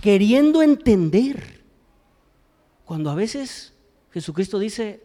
[0.01, 1.65] queriendo entender.
[2.85, 3.75] Cuando a veces
[4.13, 5.03] Jesucristo dice,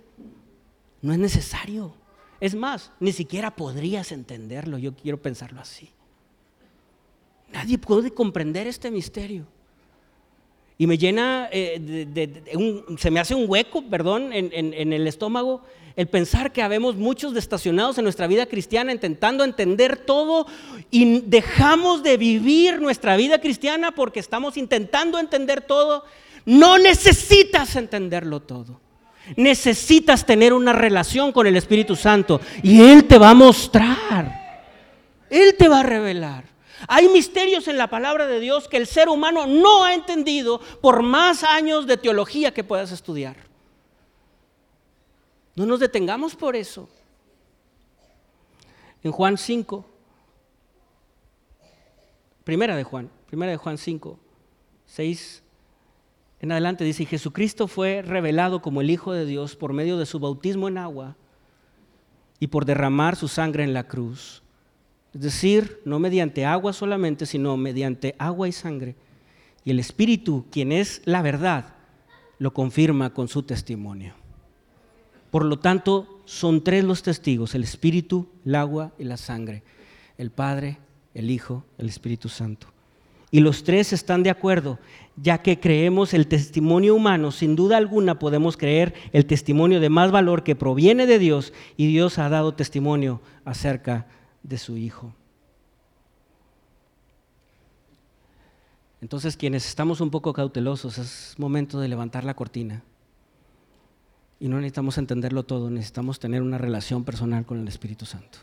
[1.02, 1.96] no es necesario.
[2.40, 5.90] Es más, ni siquiera podrías entenderlo, yo quiero pensarlo así.
[7.52, 9.48] Nadie puede comprender este misterio
[10.82, 12.08] y me llena, eh,
[12.98, 15.62] se me hace un hueco, perdón, en, el estómago
[15.96, 20.48] el pensar que habemos muchos estacionados en nuestra vida cristiana intentando entender todo
[20.90, 26.04] y dejamos de vivir nuestra vida cristiana porque estamos intentando entender todo.
[26.48, 28.82] No necesitas entenderlo todo.
[29.36, 34.66] Necesitas tener una relación con el Espíritu Santo y Él te va a mostrar.
[35.30, 36.51] Él te va a revelar.
[36.88, 41.04] Hay misterios en la palabra de Dios que el ser humano no ha entendido por
[41.04, 43.36] más años de teología que puedas estudiar.
[45.56, 46.90] No nos detengamos por eso.
[49.04, 49.86] En Juan 5,
[52.44, 54.20] primera de Juan, primera de Juan 5,
[54.86, 55.44] 6
[56.42, 60.20] en adelante dice, Jesucristo fue revelado como el Hijo de Dios por medio de su
[60.20, 61.16] bautismo en agua
[62.40, 64.42] y por derramar su sangre en la cruz.
[65.14, 68.96] Es decir, no mediante agua solamente, sino mediante agua y sangre.
[69.66, 71.76] Y el Espíritu, quien es la verdad,
[72.40, 74.14] lo confirma con su testimonio.
[75.30, 79.64] Por lo tanto, son tres los testigos, el Espíritu, el agua y la sangre.
[80.18, 80.78] El Padre,
[81.14, 82.68] el Hijo, el Espíritu Santo.
[83.32, 84.78] Y los tres están de acuerdo,
[85.16, 90.12] ya que creemos el testimonio humano, sin duda alguna podemos creer el testimonio de más
[90.12, 95.14] valor que proviene de Dios y Dios ha dado testimonio acerca de de su Hijo.
[99.02, 102.84] Entonces, quienes estamos un poco cautelosos, es momento de levantar la cortina.
[104.40, 108.40] Y no necesitamos entenderlo todo, necesitamos tener una relación personal con el Espíritu Santo.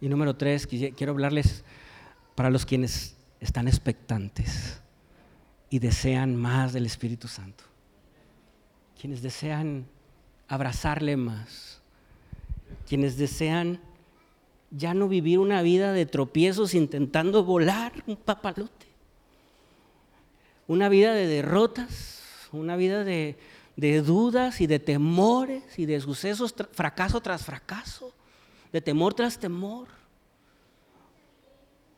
[0.00, 1.64] Y número tres, quiero hablarles
[2.34, 4.80] para los quienes están expectantes
[5.70, 7.64] y desean más del Espíritu Santo.
[9.00, 9.86] Quienes desean
[10.46, 11.80] abrazarle más.
[12.86, 13.80] Quienes desean
[14.70, 18.86] ya no vivir una vida de tropiezos intentando volar un papalote.
[20.66, 23.36] Una vida de derrotas, una vida de,
[24.04, 28.12] dudas y de temores y de sucesos, fracaso tras fracaso,
[28.72, 29.88] de temor tras temor.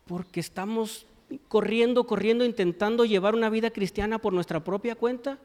[0.06, 1.06] Porque estamos
[1.48, 5.38] corriendo, corriendo, intentando llevar una vida cristiana por nuestra propia cuenta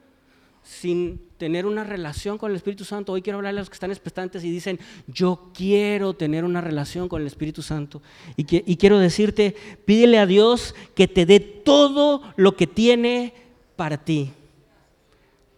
[0.65, 3.13] sin tener una relación con el Espíritu Santo.
[3.13, 7.07] Hoy quiero hablarle a los que están expectantes y dicen, yo quiero tener una relación
[7.07, 8.01] con el Espíritu Santo.
[8.35, 13.33] Y, quiero decirte, pídele a Dios que te dé todo lo que tiene
[13.75, 14.31] para ti.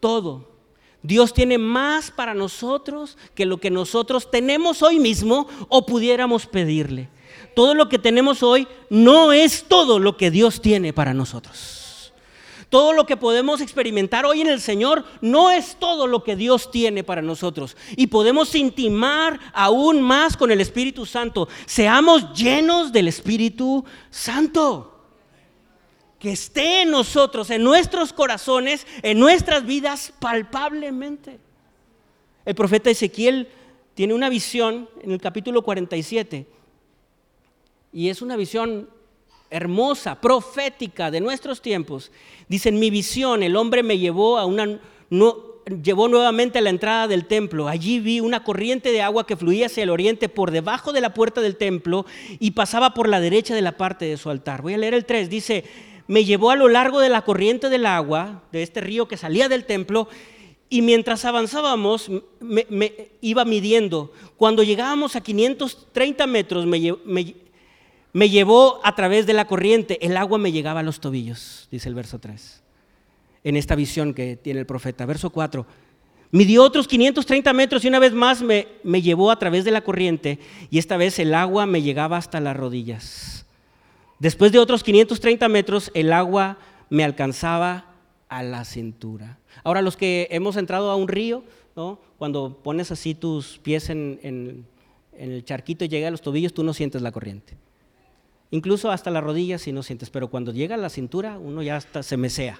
[0.01, 0.51] Todo.
[1.01, 7.07] Dios tiene más para nosotros que lo que nosotros tenemos hoy mismo o pudiéramos pedirle.
[7.55, 11.76] Todo lo que tenemos hoy no es todo lo que Dios tiene para nosotros.
[12.69, 16.69] Todo lo que podemos experimentar hoy en el Señor no es todo lo que Dios
[16.69, 17.77] tiene para nosotros.
[17.95, 21.47] Y podemos intimar aún más con el Espíritu Santo.
[21.65, 24.93] Seamos llenos del Espíritu Santo.
[26.19, 31.39] Que esté en nosotros, en nuestros corazones, en nuestras vidas palpablemente.
[32.43, 33.47] El profeta Ezequiel
[33.93, 36.47] tiene una visión en el capítulo 47
[37.93, 38.89] y es una visión
[39.49, 42.11] hermosa, profética de nuestros tiempos.
[42.47, 44.79] Dice, en mi visión el hombre me llevó a una...
[45.81, 47.67] llevó nuevamente a la entrada del templo.
[47.67, 51.13] Allí vi una corriente de agua que fluía hacia el oriente por debajo de la
[51.13, 52.05] puerta del templo
[52.39, 54.61] y pasaba por la derecha de la parte de su altar.
[54.61, 55.29] Voy a leer el 3.
[55.29, 55.63] Dice,
[56.07, 59.49] me llevó a lo largo de la corriente del agua, de este río que salía
[59.49, 60.07] del templo,
[60.69, 62.91] y mientras avanzábamos me,
[63.21, 64.11] iba midiendo.
[64.35, 67.35] Cuando llegábamos a 530 metros me, me
[68.29, 71.95] llevó a través de la corriente, el agua me llegaba a los tobillos, dice el
[71.95, 72.63] verso 3,
[73.43, 75.05] en esta visión que tiene el profeta.
[75.05, 75.65] Verso 4,
[76.31, 79.81] midió otros 530 metros y una vez más me, me llevó a través de la
[79.81, 80.39] corriente
[80.69, 83.45] y esta vez el agua me llegaba hasta las rodillas.
[84.19, 86.57] Después de otros 530 metros, el agua
[86.89, 87.93] me alcanzaba
[88.29, 89.37] a la cintura.
[89.63, 91.43] Ahora, los que hemos entrado a un río,
[92.17, 94.65] cuando pones así tus pies en,
[95.17, 97.55] el charquito y llega a los tobillos, tú no sientes la corriente.
[98.51, 101.75] Incluso hasta las rodillas sí no sientes, pero cuando llega a la cintura, uno ya
[101.75, 102.59] hasta se mesea.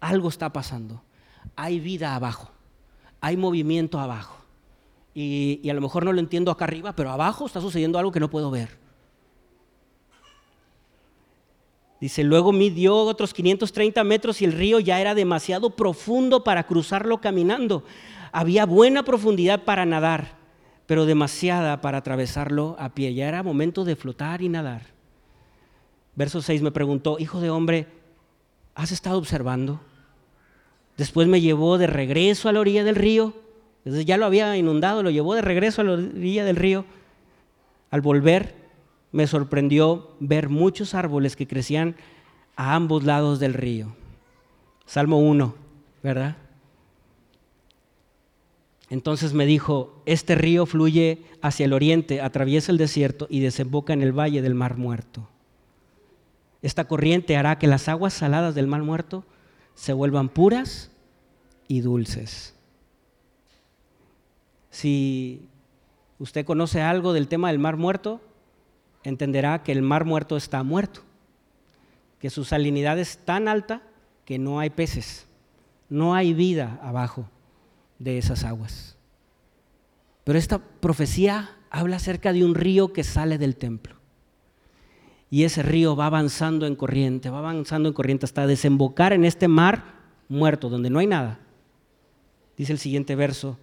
[0.00, 1.02] Algo está pasando.
[1.56, 2.50] Hay vida abajo,
[3.20, 4.36] hay movimiento abajo.
[5.12, 8.20] y a lo mejor no lo entiendo acá arriba, pero abajo está sucediendo algo que
[8.20, 8.80] no puedo ver.
[12.00, 17.20] Dice, luego midió otros 530 metros y el río ya era demasiado profundo para cruzarlo
[17.20, 17.84] caminando.
[18.32, 20.38] Había buena profundidad para nadar,
[20.90, 23.14] pero demasiada para atravesarlo a pie.
[23.14, 24.82] Ya era momento de flotar y nadar.
[26.16, 27.86] Verso 6 me preguntó, hijo de hombre,
[28.74, 29.80] ¿has estado observando?
[30.96, 33.34] Después me llevó de regreso a la orilla del río.
[33.84, 36.84] Entonces ya lo había inundado, lo llevó de regreso a la orilla del río.
[37.92, 38.56] Al volver,
[39.12, 41.94] me sorprendió ver muchos árboles que crecían
[42.56, 43.94] a ambos lados del río.
[44.86, 45.54] Salmo 1,
[46.02, 46.36] ¿verdad?
[48.90, 54.02] Entonces me dijo, este río fluye hacia el oriente, atraviesa el desierto y desemboca en
[54.02, 55.28] el valle del mar muerto.
[56.60, 59.24] Esta corriente hará que las aguas saladas del mar muerto
[59.76, 60.90] se vuelvan puras
[61.68, 62.56] y dulces.
[64.70, 65.48] Si
[66.18, 68.20] usted conoce algo del tema del mar muerto,
[69.04, 71.02] entenderá que el mar muerto está muerto,
[72.18, 73.82] que su salinidad es tan alta
[74.24, 75.28] que no hay peces,
[75.88, 77.28] no hay vida abajo
[78.00, 78.96] de esas aguas.
[80.24, 83.94] Pero esta profecía habla acerca de un río que sale del templo.
[85.30, 89.46] Y ese río va avanzando en corriente, va avanzando en corriente hasta desembocar en este
[89.46, 89.84] mar
[90.28, 91.38] muerto, donde no hay nada.
[92.56, 93.56] Dice el siguiente verso,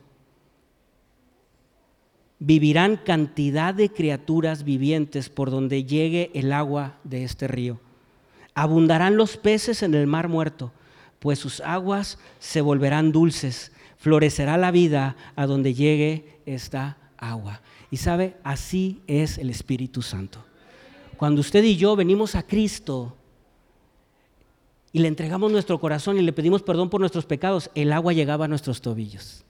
[2.40, 7.80] vivirán cantidad de criaturas vivientes por donde llegue el agua de este río.
[8.54, 10.72] Abundarán los peces en el mar muerto,
[11.20, 13.72] pues sus aguas se volverán dulces.
[14.08, 17.60] Florecerá la vida a donde llegue esta agua.
[17.92, 20.46] Y sabe, así es el Espíritu Santo.
[21.18, 23.18] Cuando usted y yo venimos a Cristo
[24.94, 28.46] y le entregamos nuestro corazón y le pedimos perdón por nuestros pecados, el agua llegaba
[28.46, 29.44] a nuestros tobillos.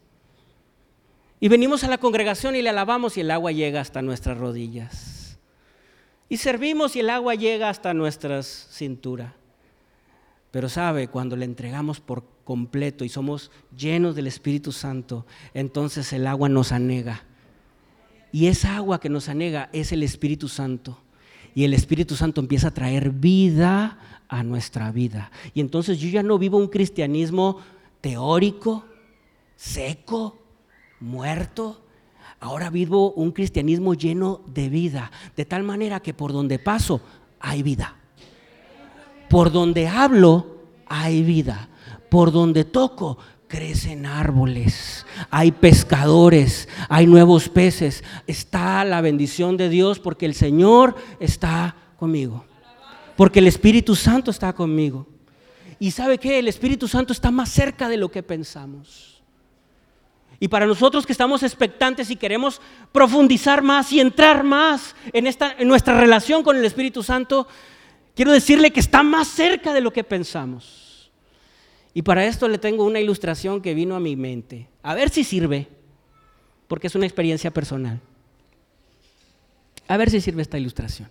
[1.39, 5.37] Y venimos a la congregación y le alabamos y el agua llega hasta nuestras rodillas.
[6.29, 9.35] Y servimos y el agua llega hasta nuestras cintura.
[10.49, 16.25] Pero sabe, cuando le entregamos por completo y somos llenos del Espíritu Santo, entonces el
[16.25, 17.25] agua nos anega.
[18.31, 20.97] Y esa agua que nos anega es el Espíritu Santo.
[21.53, 25.29] Y el Espíritu Santo empieza a traer vida a nuestra vida.
[25.53, 27.57] Y entonces yo ya no vivo un cristianismo
[27.99, 28.85] teórico,
[29.57, 30.41] seco,
[31.01, 31.83] muerto,
[32.39, 37.01] ahora vivo un cristianismo lleno de vida, de tal manera que por donde paso
[37.41, 37.97] hay vida.
[39.29, 41.67] Por donde hablo hay vida.
[42.09, 48.03] Por donde toco crecen árboles, hay pescadores, hay nuevos peces.
[48.27, 52.45] Está la bendición de Dios porque el Señor está conmigo.
[53.15, 55.07] Porque el Espíritu Santo está conmigo.
[55.79, 59.21] Y sabe que el Espíritu Santo está más cerca de lo que pensamos.
[60.39, 65.55] Y para nosotros que estamos expectantes y queremos profundizar más y entrar más en, esta,
[65.57, 67.47] en nuestra relación con el Espíritu Santo,
[68.15, 70.86] quiero decirle que está más cerca de lo que pensamos.
[71.97, 74.67] Y para esto le tengo una ilustración que vino a mi mente.
[74.83, 75.67] A ver si sirve,
[76.67, 77.99] porque es una experiencia personal.
[79.87, 81.09] A ver si sirve esta ilustración.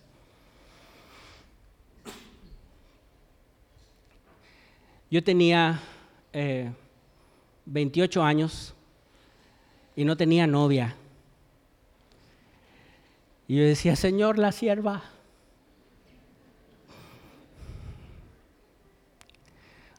[5.11, 5.81] Yo tenía
[7.65, 8.73] 28 eh, años
[9.97, 10.95] y no tenía novia.
[13.49, 15.03] Y yo decía, Señor, la sierva.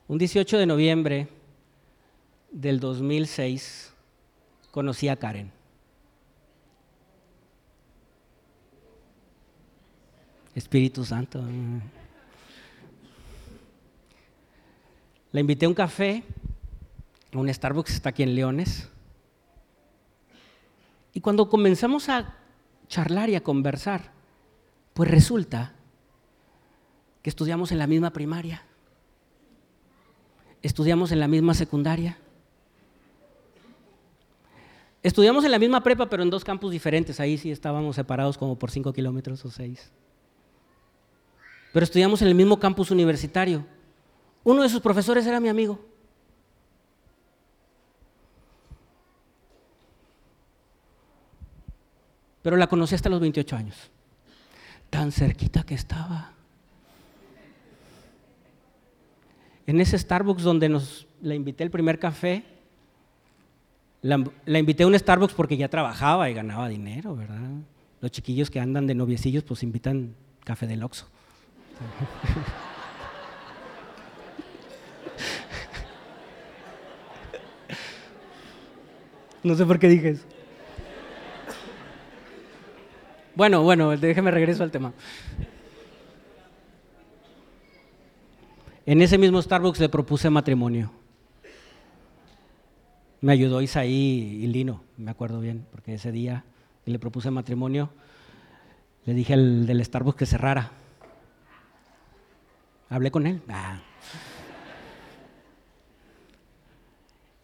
[0.09, 1.27] Un 18 de noviembre
[2.49, 3.93] del 2006
[4.71, 5.51] conocí a Karen.
[10.55, 11.43] Espíritu Santo.
[15.33, 16.23] La invité a un café,
[17.33, 18.89] a un Starbucks, está aquí en Leones.
[21.13, 22.33] Y cuando comenzamos a
[22.87, 24.13] charlar y a conversar,
[24.93, 25.73] pues resulta
[27.21, 28.63] que estudiamos en la misma primaria,
[30.67, 32.17] estudiamos en la misma secundaria,
[35.01, 38.59] estudiamos en la misma prepa, pero en dos campus diferentes, ahí sí estábamos separados como
[38.59, 39.91] por cinco kilómetros o seis.
[41.73, 43.65] Pero estudiamos en el mismo campus universitario.
[44.43, 45.79] Uno de sus profesores era mi amigo.
[52.47, 53.75] pero la conocí hasta los 28 años.
[54.89, 56.31] Tan cerquita que estaba.
[59.67, 62.43] En ese Starbucks donde nos la invité el primer café,
[64.01, 64.23] la,
[64.59, 67.49] invité a un Starbucks porque ya trabajaba y ganaba dinero, ¿verdad?
[67.99, 70.15] Los chiquillos que andan de noviecillos pues invitan
[70.45, 71.07] café del Oxxo.
[79.43, 80.25] No sé por qué dije eso.
[83.35, 84.93] Bueno, bueno, déjeme regreso al tema.
[88.87, 90.93] En ese mismo Starbucks le propuse matrimonio.
[93.19, 96.45] Me ayudó Isaí y Lino, me acuerdo bien, porque ese día
[96.85, 97.89] le propuse matrimonio,
[99.03, 100.71] le dije al del Starbucks que cerrara.
[102.87, 103.41] Hablé con él.
[103.49, 103.81] Ah.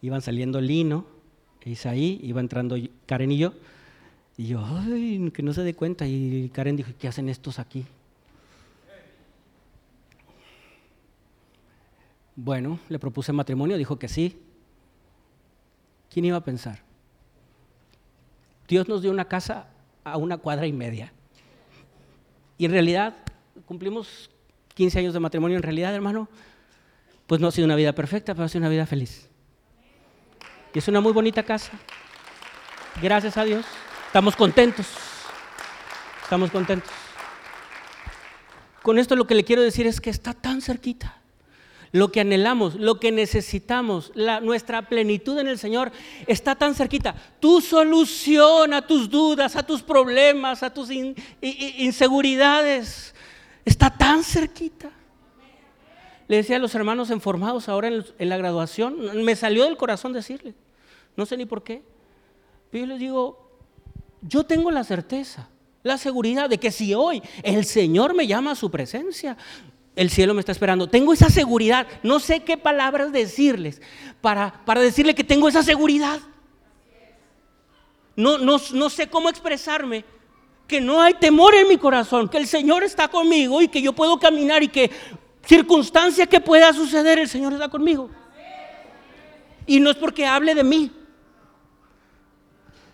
[0.00, 1.04] Iban saliendo Lino,
[1.66, 3.52] Isaí, iba entrando Karen y yo.
[4.38, 6.06] Y yo, ay, que no se dé cuenta.
[6.06, 7.84] Y Karen dijo, ¿qué hacen estos aquí?
[12.36, 14.40] Bueno, le propuse matrimonio, dijo que sí.
[16.10, 16.80] ¿Quién iba a pensar?
[18.68, 19.68] Dios nos dio una casa
[20.04, 21.12] a una cuadra y media.
[22.58, 23.14] Y en realidad
[23.66, 24.30] cumplimos
[24.74, 25.56] 15 años de matrimonio.
[25.56, 26.28] En realidad, hermano,
[27.26, 29.28] pues no ha sido una vida perfecta, pero ha sido una vida feliz.
[30.72, 31.72] Y es una muy bonita casa.
[33.00, 33.64] Gracias a Dios.
[34.06, 34.86] Estamos contentos.
[36.22, 36.90] Estamos contentos.
[38.82, 41.23] Con esto lo que le quiero decir es que está tan cerquita.
[41.94, 44.10] Lo que anhelamos, lo que necesitamos,
[44.42, 45.92] nuestra plenitud en el Señor
[46.26, 47.14] está tan cerquita.
[47.38, 50.88] Tu solución a tus dudas, a tus problemas, a tus
[51.40, 53.14] inseguridades,
[53.64, 54.90] está tan cerquita.
[56.26, 60.12] Le decía a los hermanos informados ahora en, en la graduación, me salió del corazón
[60.12, 60.56] decirle,
[61.16, 61.84] no sé ni por qué,
[62.72, 63.56] pero yo les digo,
[64.20, 65.48] yo tengo la certeza,
[65.84, 69.36] la seguridad de que si hoy el Señor me llama a su presencia,
[69.96, 70.88] el cielo me está esperando.
[70.88, 71.86] Tengo esa seguridad.
[72.02, 73.80] No sé qué palabras decirles
[74.20, 76.20] para, para decirle que tengo esa seguridad.
[78.16, 80.04] No, no, no sé cómo expresarme.
[80.66, 83.92] Que no hay temor en mi corazón, que el Señor está conmigo y que yo
[83.92, 84.90] puedo caminar y que
[85.44, 88.10] circunstancia que pueda suceder, el Señor está conmigo.
[89.66, 90.90] Y no es porque hable de mí,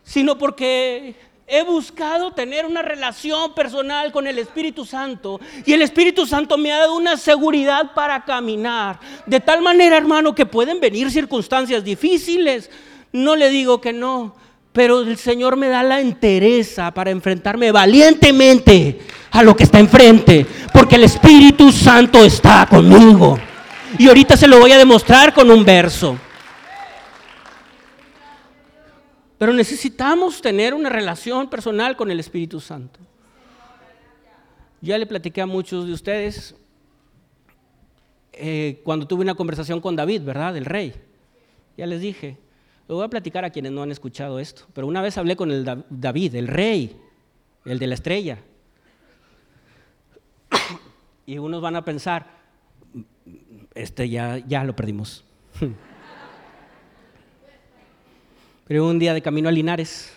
[0.02, 1.14] sino porque
[1.50, 6.72] he buscado tener una relación personal con el Espíritu Santo y el Espíritu Santo me
[6.72, 9.00] ha dado una seguridad para caminar.
[9.26, 12.70] De tal manera, hermano, que pueden venir circunstancias difíciles.
[13.12, 14.36] No le digo que no,
[14.72, 19.00] pero el Señor me da la entereza para enfrentarme valientemente
[19.32, 23.38] a lo que está enfrente, porque el Espíritu Santo está conmigo.
[23.98, 26.16] Y ahorita se lo voy a demostrar con un verso.
[29.40, 33.00] Pero necesitamos tener una relación personal con el Espíritu Santo.
[34.82, 36.54] Ya le platiqué a muchos de ustedes
[38.34, 40.58] eh, cuando tuve una conversación con David, ¿verdad?
[40.58, 40.92] El rey.
[41.78, 42.36] Ya les dije,
[42.86, 45.50] lo voy a platicar a quienes no han escuchado esto, pero una vez hablé con
[45.50, 47.00] el David, el rey,
[47.64, 48.40] el de la estrella.
[51.24, 52.26] Y unos van a pensar,
[53.74, 55.24] este ya, ya lo perdimos.
[58.70, 60.12] Pero un día de camino a Linares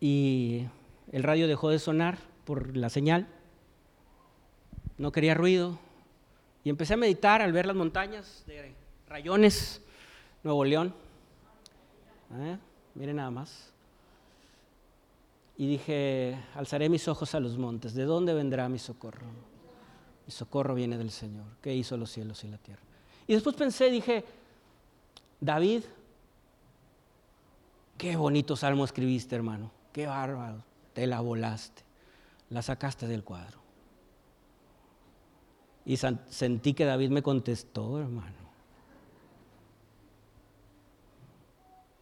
[0.00, 0.64] y
[1.12, 2.16] el radio dejó de sonar
[2.46, 3.26] por la señal,
[4.96, 5.78] no quería ruido
[6.64, 8.72] y empecé a meditar al ver las montañas de
[9.10, 9.82] Rayones,
[10.42, 10.94] Nuevo León.
[12.32, 12.56] ¿Eh?
[12.94, 13.74] Miren nada más.
[15.58, 19.26] Y dije, alzaré mis ojos a los montes, ¿de dónde vendrá mi socorro?
[20.24, 22.80] Mi socorro viene del Señor, que hizo los cielos y la tierra.
[23.26, 24.24] Y después pensé, dije,
[25.38, 25.82] David
[27.98, 29.70] Qué bonito salmo escribiste, hermano.
[29.92, 30.62] Qué bárbaro.
[30.92, 31.82] Te la volaste.
[32.50, 33.58] La sacaste del cuadro.
[35.84, 38.34] Y sentí que David me contestó, hermano.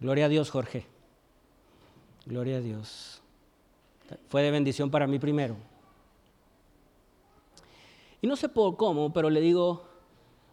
[0.01, 0.87] Gloria a Dios, Jorge.
[2.27, 3.23] Gloria a Dios.
[4.29, 5.57] Fue de bendición para mí primero.
[8.21, 9.85] Y no sé por cómo, pero le digo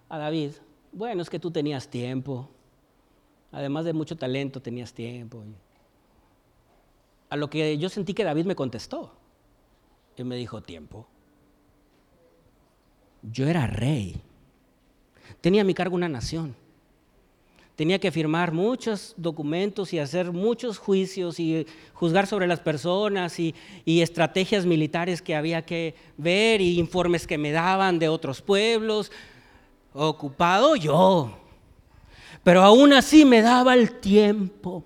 [0.10, 0.52] a David,
[0.92, 2.50] bueno, es que tú tenías tiempo.
[3.52, 5.44] Además de mucho talento, tenías tiempo.
[7.30, 9.14] A lo que yo sentí que David me contestó.
[10.18, 11.08] Y me dijo, tiempo.
[13.22, 14.22] Yo era rey.
[15.42, 16.56] Tenía a mi cargo una nación.
[17.76, 23.56] Tenía que firmar muchos documentos y hacer muchos juicios y juzgar sobre las personas y,
[23.86, 29.12] y, estrategias militares que había que ver y informes que me daban de otros pueblos.
[29.94, 31.41] Ocupado yo.
[32.44, 34.84] Pero aún así me daba el tiempo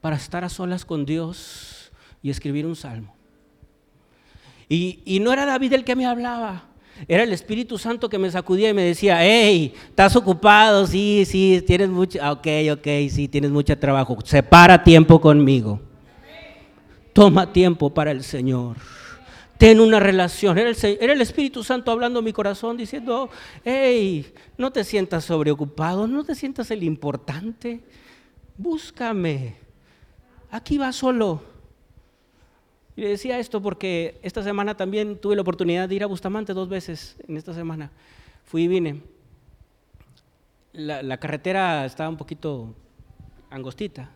[0.00, 1.90] para estar a solas con Dios
[2.22, 3.14] y escribir un salmo.
[4.68, 6.64] Y, no era David el que me hablaba,
[7.06, 11.62] era el Espíritu Santo que me sacudía y me decía, hey, estás ocupado, sí, sí,
[11.64, 15.80] tienes mucho, ah, ok, ok, sí, tienes mucho trabajo, separa tiempo conmigo.
[17.12, 18.76] Toma tiempo para el Señor.
[19.58, 20.58] Ten una relación.
[20.58, 23.30] Era el, Espíritu Santo hablando en mi corazón diciendo,
[23.64, 27.80] hey, no te sientas sobreocupado, no te sientas el importante.
[28.58, 29.56] Búscame.
[30.50, 31.42] Aquí va solo.
[32.96, 36.52] Y le decía esto porque esta semana también tuve la oportunidad de ir a Bustamante
[36.52, 37.90] dos veces en esta semana.
[38.44, 39.02] Fui y vine.
[40.72, 42.74] La, la carretera estaba un poquito
[43.48, 44.10] angostita.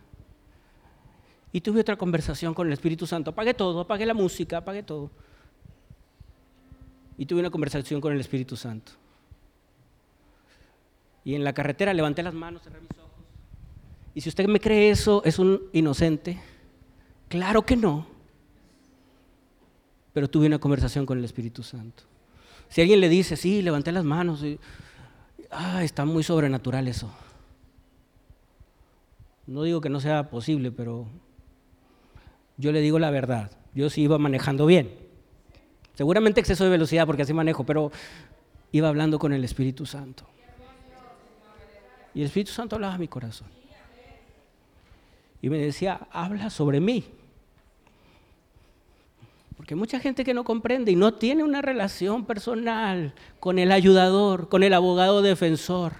[1.51, 3.31] Y tuve otra conversación con el Espíritu Santo.
[3.31, 5.09] Apagué todo, apagué la música, apagué todo.
[7.21, 8.93] Y tuve una conversación con el Espíritu Santo.
[11.23, 13.11] Y en la carretera levanté las manos, cerré mis ojos.
[14.15, 16.39] Y si usted me cree eso, es un inocente.
[17.29, 18.07] Claro que no
[20.13, 22.03] pero tuve una conversación con el Espíritu Santo.
[22.69, 24.43] Si alguien le dice, sí, levanté las manos,
[25.51, 27.11] ah, está muy sobrenatural eso.
[29.47, 31.07] No digo que no sea posible, pero
[32.57, 33.51] yo le digo la verdad.
[33.73, 34.93] Yo sí iba manejando bien.
[35.95, 37.91] Seguramente exceso de velocidad porque así manejo, pero
[38.71, 40.25] iba hablando con el Espíritu Santo.
[42.13, 43.47] Y el Espíritu Santo hablaba a mi corazón.
[45.41, 47.05] Y me decía, habla sobre mí.
[49.57, 54.49] Porque mucha gente que no comprende y no tiene una relación personal con el ayudador,
[54.49, 55.93] con el abogado defensor,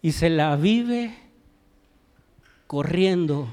[0.00, 1.14] y se la vive
[2.66, 3.48] corriendo,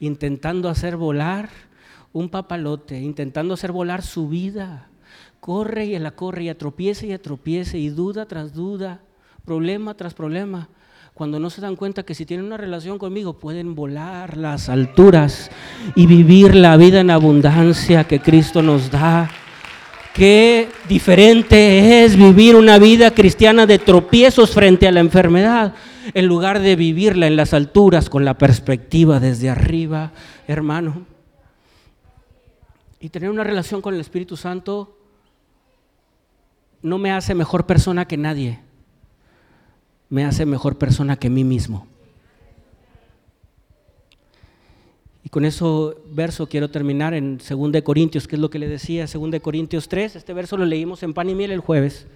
[0.00, 1.50] intentando hacer volar
[2.14, 4.88] un papalote, intentando hacer volar su vida.
[5.40, 9.02] Corre y la corre y atropiece y atropiece y duda tras duda,
[9.44, 10.70] problema tras problema
[11.14, 15.48] cuando no se dan cuenta que si tienen una relación conmigo pueden volar las alturas
[15.94, 19.30] y vivir la vida en abundancia que Cristo nos da.
[20.12, 25.74] Qué diferente es vivir una vida cristiana de tropiezos frente a la enfermedad,
[26.14, 30.10] en lugar de vivirla en las alturas con la perspectiva desde arriba,
[30.48, 31.13] hermano.
[33.04, 34.96] Y tener una relación con el Espíritu Santo
[36.80, 38.60] no me hace mejor persona que nadie
[40.08, 41.86] me hace mejor persona que mí mismo.
[45.22, 49.04] Y con eso verso quiero terminar en 2 Corintios, que es lo que le decía,
[49.04, 52.06] 2 Corintios 3, este verso lo leímos en Pan y Miel el jueves.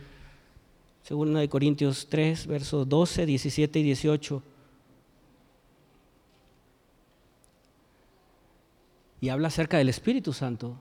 [1.06, 4.42] 2 Corintios 3, versos 12, 17 y 18.
[9.20, 10.80] Y habla acerca del Espíritu Santo.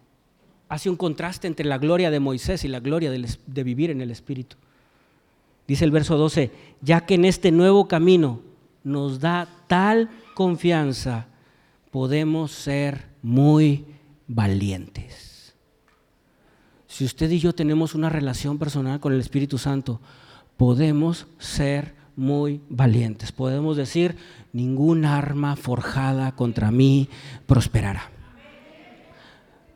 [0.69, 4.11] Hace un contraste entre la gloria de Moisés y la gloria de vivir en el
[4.11, 4.57] Espíritu.
[5.67, 8.41] Dice el verso 12, ya que en este nuevo camino
[8.83, 11.27] nos da tal confianza,
[11.91, 13.85] podemos ser muy
[14.27, 15.55] valientes.
[16.87, 19.99] Si usted y yo tenemos una relación personal con el Espíritu Santo,
[20.55, 23.31] podemos ser muy valientes.
[23.31, 24.15] Podemos decir,
[24.53, 27.09] ningún arma forjada contra mí
[27.45, 28.09] prosperará.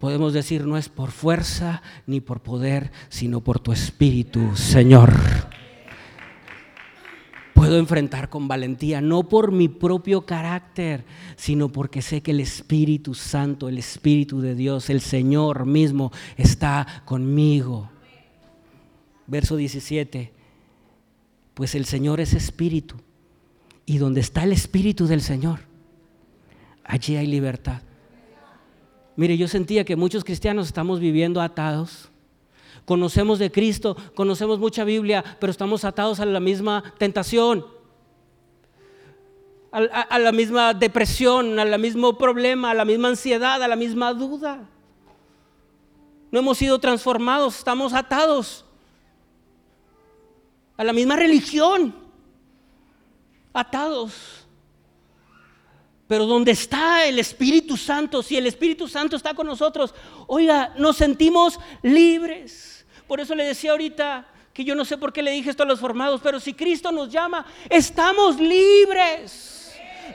[0.02, 5.14] Podemos decir, no es por fuerza ni por poder, sino por tu Espíritu, Señor
[7.62, 13.14] puedo enfrentar con valentía, no por mi propio carácter, sino porque sé que el Espíritu
[13.14, 17.92] Santo, el Espíritu de Dios, el Señor mismo está conmigo.
[19.28, 20.34] Verso 17,
[21.54, 22.96] pues el Señor es Espíritu,
[23.86, 25.60] y donde está el Espíritu del Señor,
[26.84, 27.84] allí hay libertad.
[29.16, 32.12] Mire, yo sentía que muchos cristianos estamos viviendo atados
[32.86, 37.66] Conocemos de Cristo, conocemos mucha Biblia, pero estamos atados a la misma tentación,
[39.72, 44.68] a, la misma depresión, al mismo problema, a la misma ansiedad, a la misma duda.
[46.32, 48.66] No hemos sido transformados, estamos atados
[50.76, 51.94] a la misma religión,
[53.54, 54.41] atados.
[56.12, 59.96] Pero donde está el Espíritu Santo, si el Espíritu Santo está con nosotros,
[60.28, 62.86] oiga, nos sentimos libres.
[63.08, 65.66] Por eso le decía ahorita que yo no sé por qué le dije esto a
[65.66, 69.61] los formados, pero si Cristo nos llama, estamos libres.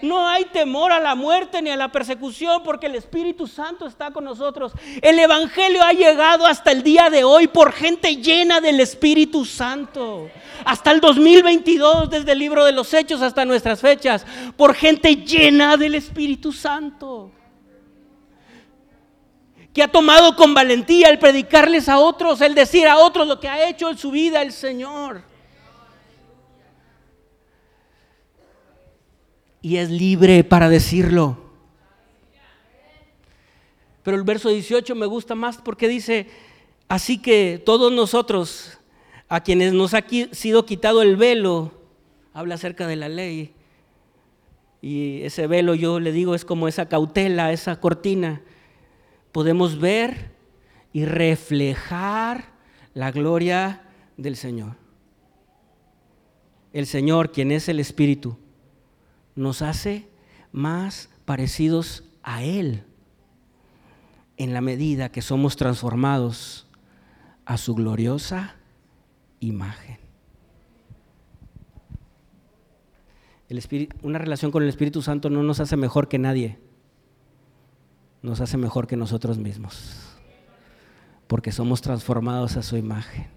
[0.03, 4.11] No hay temor a la muerte ni a la persecución porque el Espíritu Santo está
[4.11, 4.73] con nosotros.
[5.03, 10.31] El Evangelio ha llegado hasta el día de hoy por gente llena del Espíritu Santo.
[10.65, 14.27] Hasta el 2022, desde el libro de los Hechos hasta nuestras fechas,
[14.57, 17.31] por gente llena del Espíritu Santo.
[19.73, 23.49] Que ha tomado con valentía el predicarles a otros, el decir a otros lo que
[23.49, 25.36] ha hecho en su vida el Señor.
[29.67, 31.37] Y es libre para decirlo.
[34.05, 36.29] Pero el verso 18 me gusta más porque dice,
[36.87, 38.79] así que todos nosotros,
[39.29, 41.73] a quienes nos ha sido quitado el velo,
[42.33, 43.55] habla acerca de la ley.
[44.81, 48.43] Y ese velo yo le digo es como esa cautela, esa cortina.
[49.33, 50.31] Podemos ver
[50.93, 52.53] y reflejar
[52.95, 53.83] la gloria
[54.17, 54.77] del Señor.
[56.73, 58.39] El Señor, quien es el Espíritu,
[59.37, 60.09] nos hace
[60.51, 62.83] más parecidos a Él
[64.39, 66.67] en la medida que somos transformados
[67.45, 68.57] a su gloriosa
[69.41, 69.99] imagen.
[74.03, 76.59] una relación con el Espíritu Santo no nos hace mejor que nadie,
[78.21, 80.19] nos hace mejor que nosotros mismos,
[81.29, 83.29] porque somos transformados a su imagen.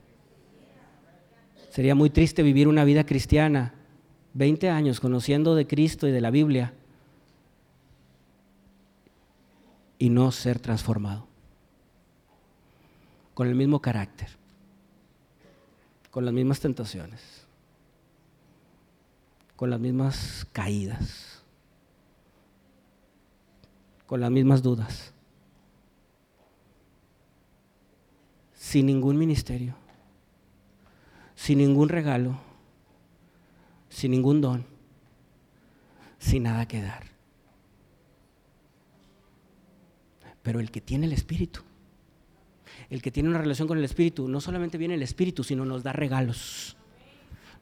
[1.69, 3.78] Sería muy triste vivir una vida cristiana
[4.33, 6.73] 20 años conociendo de Cristo y de la Biblia
[9.97, 11.27] y no ser transformado.
[13.33, 14.29] Con el mismo carácter,
[16.11, 17.45] con las mismas tentaciones,
[19.55, 21.41] con las mismas caídas,
[24.05, 25.13] con las mismas dudas,
[28.53, 29.73] sin ningún ministerio,
[31.35, 32.48] sin ningún regalo
[33.99, 34.65] sin ningún don,
[36.19, 37.03] sin nada que dar.
[40.41, 41.59] Pero el que tiene el Espíritu,
[42.89, 45.83] el que tiene una relación con el Espíritu, no solamente viene el Espíritu, sino nos
[45.83, 46.77] da regalos,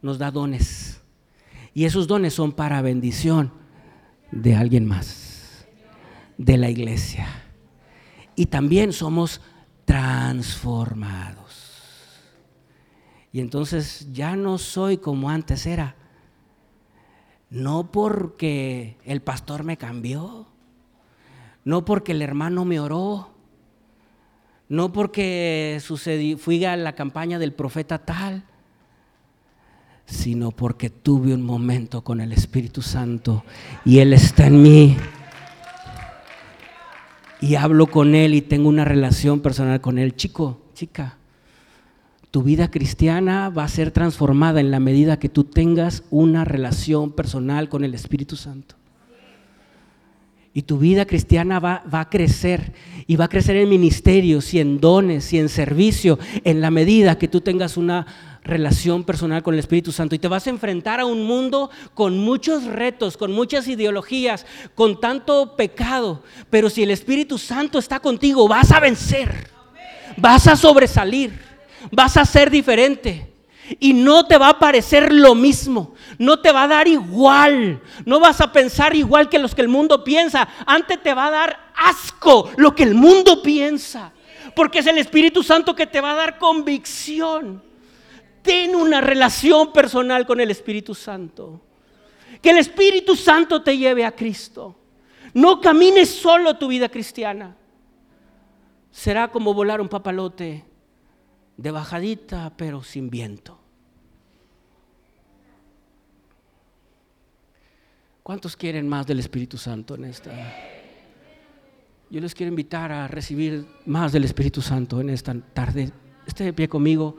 [0.04, 1.02] nos da dones.
[1.74, 3.52] Y esos dones son para bendición
[4.32, 5.66] de alguien más,
[6.38, 7.28] de la iglesia.
[8.36, 9.42] Y también somos
[9.86, 11.74] transformados.
[13.32, 15.96] Y entonces ya no soy como antes era
[17.50, 20.48] no porque el pastor me cambió,
[21.64, 23.30] no porque el hermano me oró,
[24.70, 25.82] no porque
[26.40, 28.44] fui a la campaña del profeta tal,
[30.06, 33.44] sino porque tuve un momento con el Espíritu Santo
[33.86, 34.98] y Él está en mí.
[37.40, 40.16] Y hablo con Él y tengo una relación personal con Él.
[40.16, 41.18] Chico, chica,
[42.32, 47.12] tu vida cristiana va a ser transformada en la medida que tú tengas una relación
[47.12, 48.76] personal con el Espíritu Santo.
[50.54, 52.74] Y tu vida cristiana va, va, a crecer
[53.06, 57.20] y va a crecer en ministerios y en dones y en servicio en la medida
[57.20, 58.08] que tú tengas una
[58.44, 60.16] relación personal con el Espíritu Santo.
[60.16, 65.00] Y te vas a enfrentar a un mundo con muchos retos, con muchas ideologías, con
[65.00, 66.24] tanto pecado.
[66.50, 69.50] Pero si el Espíritu Santo está contigo, vas a vencer,
[70.18, 71.48] vas a sobresalir
[71.92, 73.34] vas a ser diferente.
[73.80, 78.20] Y no te va a parecer lo mismo, no te va a dar igual, no
[78.20, 80.48] vas a pensar igual que los que el mundo piensa.
[80.66, 84.14] Antes te va a dar asco lo que el mundo piensa,
[84.56, 87.62] porque es el Espíritu Santo que te va a dar convicción.
[88.42, 91.60] Ten una relación personal con el Espíritu Santo.
[92.42, 94.78] Que el Espíritu Santo te lleve a Cristo.
[95.34, 97.58] No camines solo tu vida cristiana.
[98.92, 100.67] Será como volar un papalote
[101.58, 103.60] de bajadita, pero sin viento.
[108.24, 110.32] ¿Cuántos quieren más del Espíritu Santo en esta?
[112.10, 115.92] Yo les quiero invitar a recibir más del Espíritu Santo en esta tarde.
[116.26, 117.18] Esté de pie conmigo.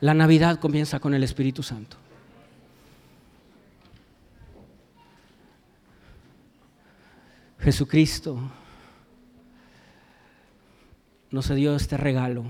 [0.00, 1.96] La Navidad comienza con el Espíritu Santo.
[7.68, 8.40] Jesucristo
[11.30, 12.46] nos dio este regalo,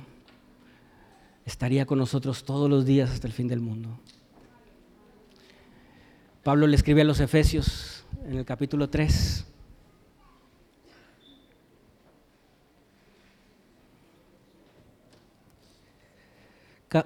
[1.44, 3.98] estaría con nosotros todos los días hasta el fin del mundo.
[6.44, 9.44] Pablo le escribe a los Efesios en el capítulo 3.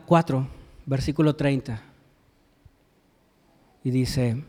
[0.04, 0.48] Cuatro.
[0.84, 1.82] versículo 30.
[3.84, 4.44] Y dice,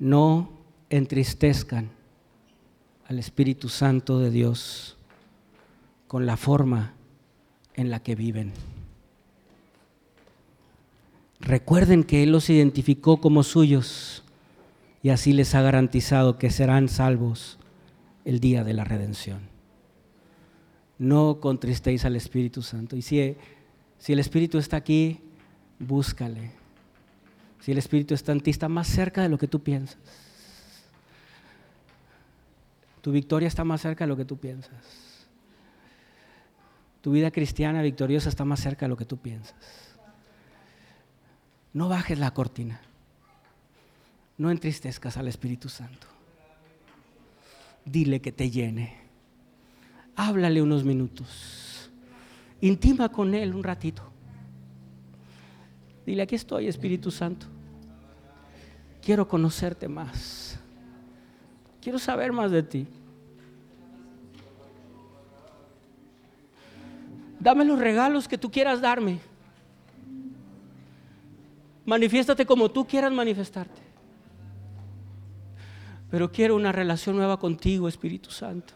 [0.00, 0.50] no
[0.88, 1.99] entristezcan
[3.10, 4.96] al Espíritu Santo de Dios
[6.06, 6.94] con la forma
[7.74, 8.52] en la que viven.
[11.40, 14.22] Recuerden que Él los identificó como suyos
[15.02, 17.58] y así les ha garantizado que serán salvos
[18.24, 19.40] el día de la redención.
[20.96, 22.94] No contristéis al Espíritu Santo.
[22.94, 25.18] Y si, el Espíritu está aquí,
[25.80, 26.52] búscale.
[27.58, 29.98] Si el Espíritu está en ti, está más cerca de lo que tú piensas.
[33.00, 35.26] Tu victoria está más cerca de lo que tú piensas.
[37.00, 39.96] Tu vida cristiana victoriosa está más cerca de lo que tú piensas.
[41.72, 42.80] No bajes la cortina.
[44.36, 46.06] No entristezcas al Espíritu Santo.
[47.84, 48.98] Dile que te llene.
[50.16, 51.90] Háblale unos minutos.
[52.60, 54.02] Intima con Él un ratito.
[56.04, 57.46] Dile, aquí estoy, Espíritu Santo.
[59.00, 60.59] Quiero conocerte más.
[61.80, 62.86] Quiero saber más de ti.
[67.38, 69.18] Dame los regalos que tú quieras darme.
[71.86, 73.80] Manifiéstate como tú quieras manifestarte.
[76.10, 78.74] Pero quiero una relación nueva contigo, Espíritu Santo.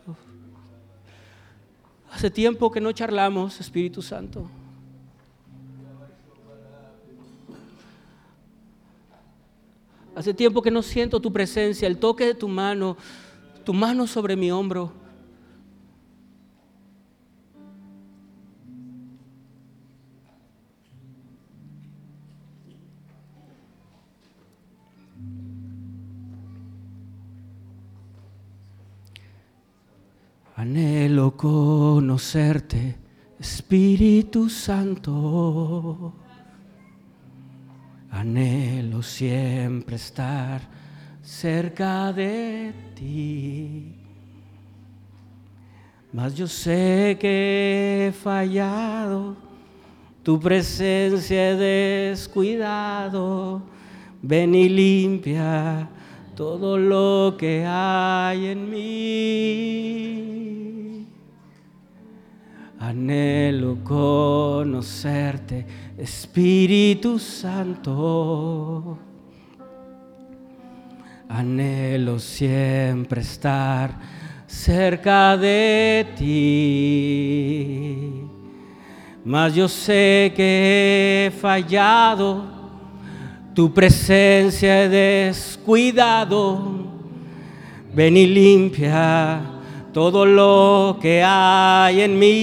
[2.11, 4.49] Hace tiempo que no charlamos, Espíritu Santo.
[10.15, 12.97] Hace tiempo que no siento tu presencia, el toque de tu mano,
[13.65, 14.93] tu mano sobre mi hombro.
[30.57, 32.97] Anhelo conocerte,
[33.41, 36.15] Espíritu Santo.
[39.03, 40.61] Siempre estar
[41.23, 43.95] cerca de ti.
[46.13, 49.37] Mas yo sé que he fallado,
[50.23, 51.57] tu presencia he
[52.11, 53.63] descuidado.
[54.23, 55.89] Ven y limpia
[56.35, 60.34] todo lo que hay en mí.
[62.87, 65.64] Anhelo conocerte,
[65.97, 68.99] Espíritu Santo.
[71.26, 73.99] Anhelo siempre estar
[74.47, 76.64] cerca de ti.
[79.24, 82.45] Mas yo sé que he fallado
[83.55, 86.85] tu presencia he descuidado.
[87.95, 89.54] Ven y limpia
[89.95, 92.35] todo lo que hay en mí.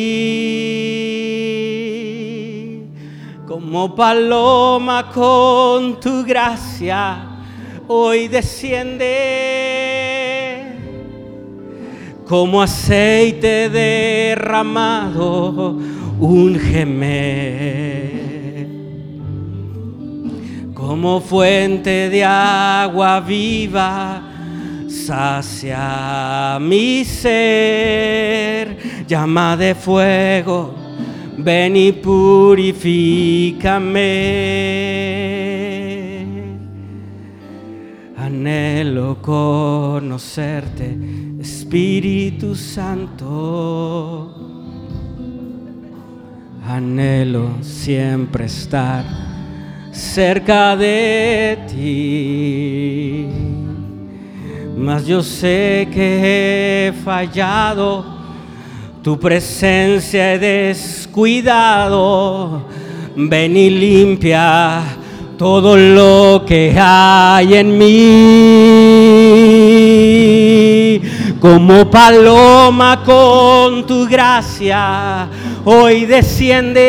[3.46, 7.28] Como paloma con tu gracia,
[7.90, 9.10] hoy desciende.
[12.26, 15.78] Como aceite derramado,
[16.20, 18.22] un gemel
[20.74, 24.31] como fuente de agua viva,
[25.12, 30.74] sacia mi ser, llama de fuego,
[31.38, 32.80] ven y purifícame.
[38.16, 40.98] Anhelo conocerte,
[41.42, 44.34] Espíritu Santo.
[46.66, 49.04] Anhelo siempre estar
[49.92, 53.61] cerca de ti.
[54.82, 58.04] Mas yo sé que he fallado,
[59.04, 62.64] tu presencia he descuidado.
[63.16, 64.82] Ven y limpia
[65.38, 67.92] todo lo que hay en mí.
[71.40, 75.28] Como paloma con tu gracia,
[75.64, 76.82] hoy desciende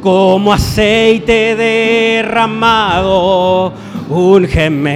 [0.00, 3.72] como aceite derramado,
[4.10, 4.90] un gemé,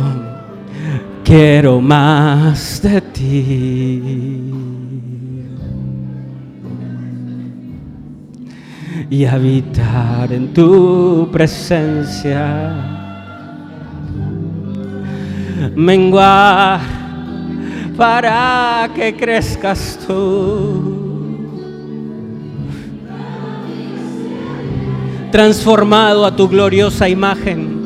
[1.24, 4.52] quiero más de ti.
[9.12, 12.74] y habitar en tu presencia.
[15.76, 16.80] Menguar
[17.98, 21.00] para que crezcas tú.
[25.30, 27.81] Transformado a tu gloriosa imagen.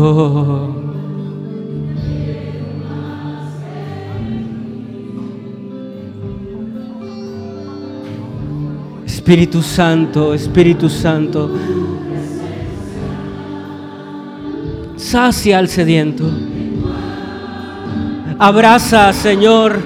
[9.04, 11.50] Espíritu Santo, Espíritu Santo,
[14.96, 16.24] sacia al sediento.
[18.38, 19.82] Abraza, Señor,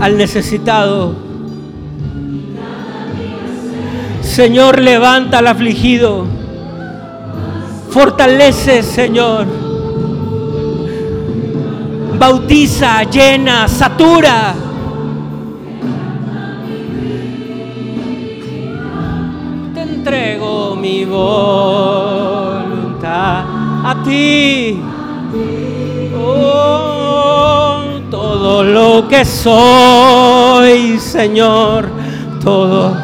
[0.00, 1.14] al necesitado.
[4.22, 6.41] Señor, levanta al afligido.
[7.92, 9.46] Fortalece, Señor.
[12.18, 14.54] Bautiza, llena, satura.
[20.02, 21.34] entrego mi voluntad
[23.84, 24.80] a ti.
[26.18, 31.88] Oh, todo lo que soy, Señor,
[32.42, 33.01] todo.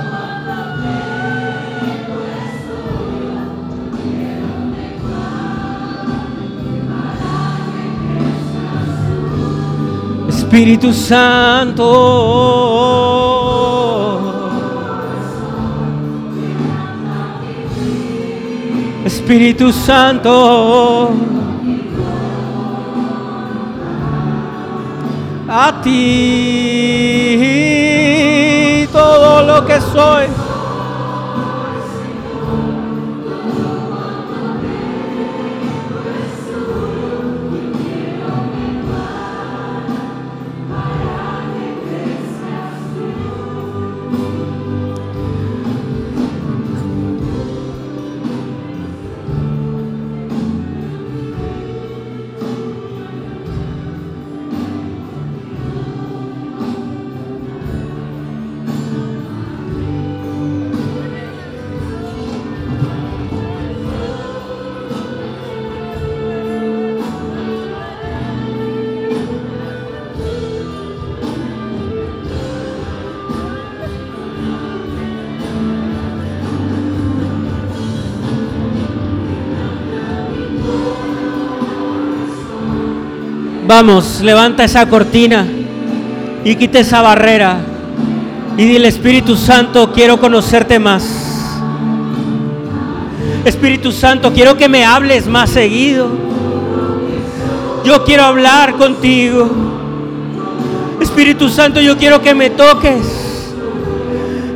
[10.49, 11.85] Espíritu Santo.
[19.05, 21.11] Espíritu Santo,
[25.51, 25.99] a ti
[28.91, 30.28] todo lo que soy.
[83.69, 85.47] Vamos, levanta esa cortina
[86.43, 87.59] y quita esa barrera.
[88.57, 91.05] Y dile, Espíritu Santo, quiero conocerte más.
[93.45, 96.09] Espíritu Santo, quiero que me hables más seguido.
[97.85, 99.51] Yo quiero hablar contigo.
[101.03, 103.53] Espíritu Santo, yo quiero que me toques.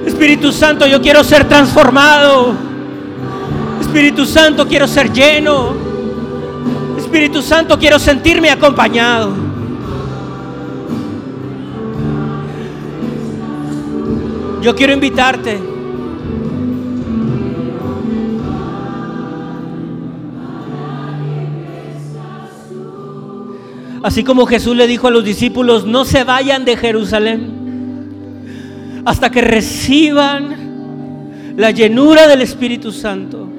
[0.07, 2.55] Espíritu Santo, yo quiero ser transformado.
[3.79, 5.82] Espíritu Santo, quiero ser lleno.
[7.13, 9.35] Espíritu Santo, quiero sentirme acompañado.
[14.63, 15.59] Yo quiero invitarte.
[24.03, 29.43] Así como Jesús le dijo a los discípulos, no se vayan de Jerusalén hasta que
[29.43, 33.52] reciban la llenura del Espíritu Santo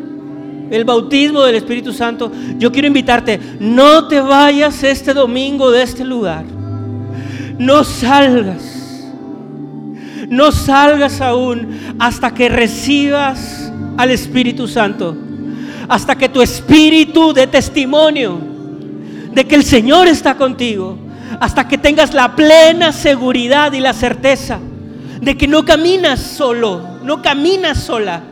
[0.73, 6.03] el bautismo del Espíritu Santo, yo quiero invitarte, no te vayas este domingo de este
[6.03, 6.45] lugar.
[7.59, 9.11] No salgas.
[10.29, 15.15] No salgas aún hasta que recibas al Espíritu Santo.
[15.87, 18.39] Hasta que tu espíritu dé testimonio
[19.31, 20.97] de que el Señor está contigo.
[21.39, 24.57] Hasta que tengas la plena seguridad y la certeza
[25.21, 28.23] de que no caminas solo, no caminas sola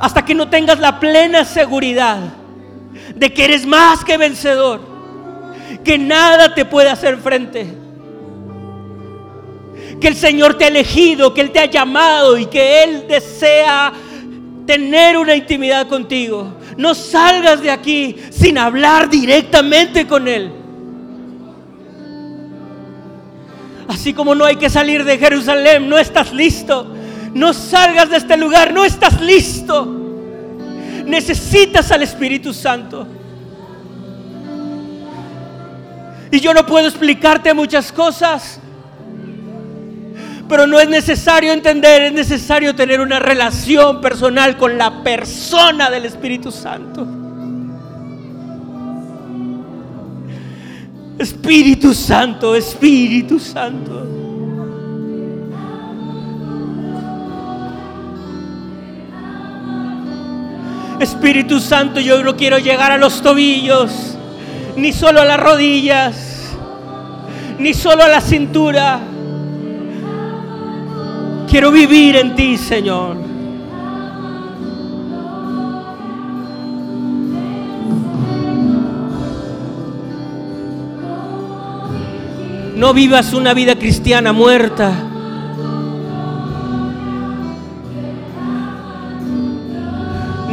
[0.00, 2.18] hasta que no tengas la plena seguridad
[3.14, 4.80] de que eres más que vencedor,
[5.84, 7.66] que nada te puede hacer frente,
[10.00, 13.92] que el Señor te ha elegido, que Él te ha llamado y que Él desea
[14.66, 16.54] tener una intimidad contigo.
[16.76, 20.52] No salgas de aquí sin hablar directamente con Él.
[23.88, 26.94] Así como no hay que salir de Jerusalén, no estás listo.
[27.34, 29.86] No salgas de este lugar, no estás listo.
[31.04, 33.06] Necesitas al Espíritu Santo.
[36.30, 38.60] Y yo no puedo explicarte muchas cosas.
[40.48, 46.06] Pero no es necesario entender, es necesario tener una relación personal con la persona del
[46.06, 47.06] Espíritu Santo.
[51.18, 54.17] Espíritu Santo, Espíritu Santo.
[61.00, 64.16] Espíritu Santo, yo no quiero llegar a los tobillos,
[64.76, 66.56] ni solo a las rodillas,
[67.58, 69.00] ni solo a la cintura.
[71.48, 73.16] Quiero vivir en ti, Señor.
[82.74, 84.92] No vivas una vida cristiana muerta.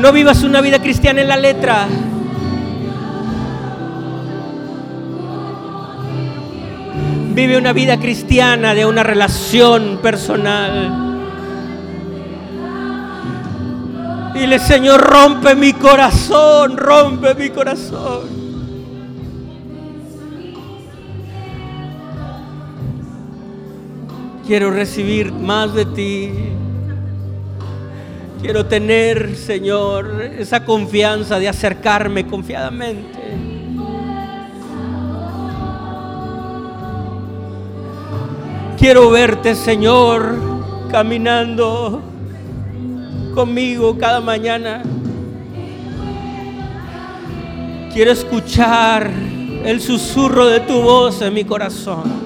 [0.05, 1.87] No vivas una vida cristiana en la letra.
[7.33, 11.23] Vive una vida cristiana de una relación personal.
[14.35, 18.29] Dile, Señor, rompe mi corazón, rompe mi corazón.
[24.45, 26.31] Quiero recibir más de ti.
[28.41, 33.19] Quiero tener, Señor, esa confianza de acercarme confiadamente.
[38.77, 40.36] Quiero verte, Señor,
[40.91, 42.01] caminando
[43.33, 44.83] conmigo cada mañana.
[47.91, 49.09] Quiero escuchar
[49.63, 52.24] el susurro de tu voz en mi corazón.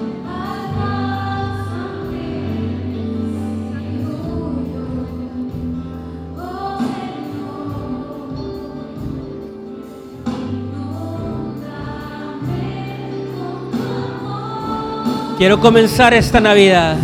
[15.40, 16.98] Quiero comenzar esta Navidad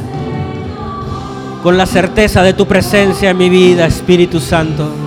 [1.63, 5.06] con la certeza de tu presencia en mi vida, Espíritu Santo.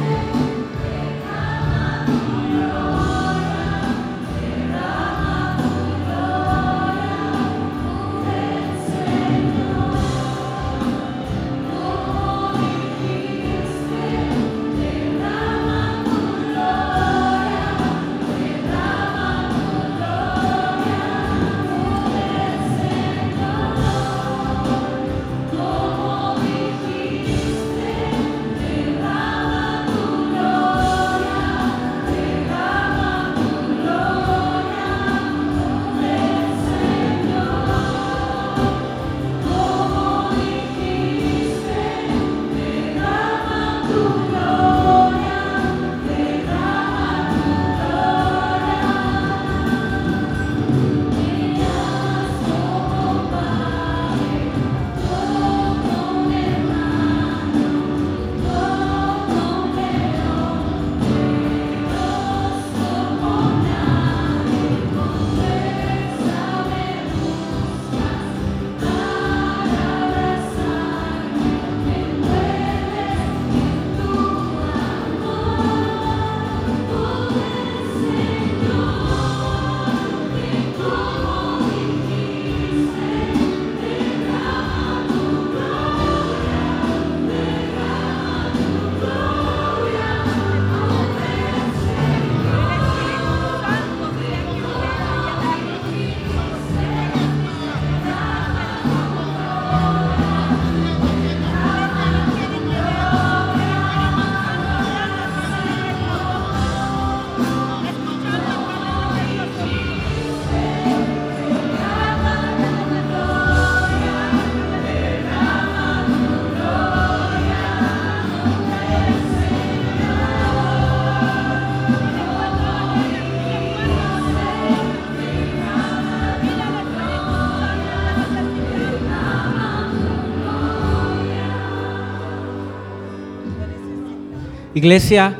[134.79, 135.37] Iglesia,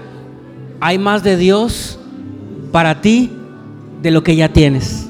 [0.82, 1.98] hay más de Dios
[2.74, 3.32] para ti
[4.02, 5.10] de lo que ya tienes.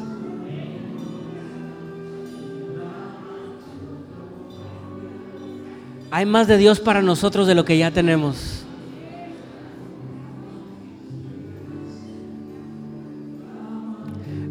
[6.12, 8.64] Hay más de Dios para nosotros de lo que ya tenemos.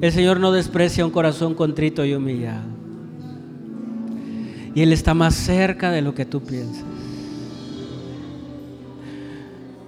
[0.00, 2.66] El Señor no desprecia un corazón contrito y humillado.
[4.74, 6.97] Y Él está más cerca de lo que tú piensas.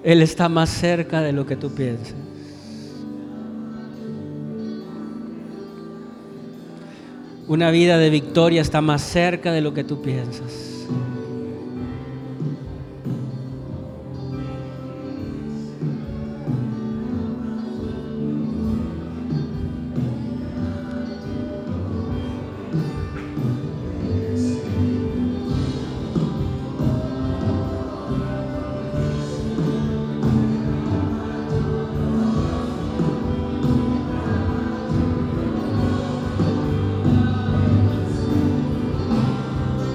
[0.02, 2.14] Él está más cerca de lo que tú piensas.
[7.46, 10.69] Una vida de victoria está más cerca de lo que tú piensas.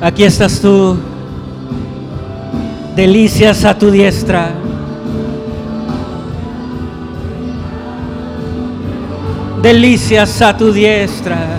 [0.06, 0.98] Aquí estás tú,
[2.96, 4.52] delicias a tu diestra.
[9.64, 11.58] Delicias a tu diestra.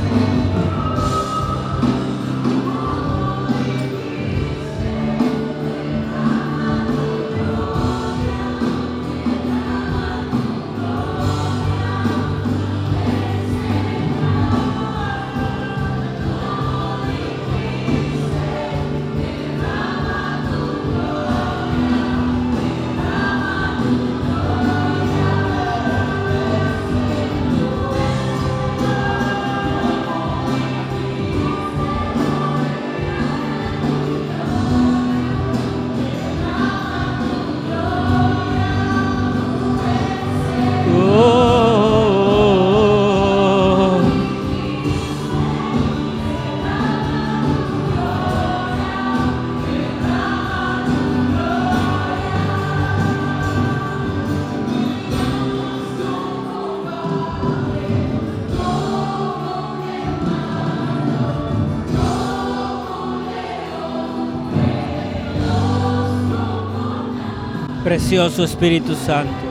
[67.97, 69.46] Precioso Espíritu Santo.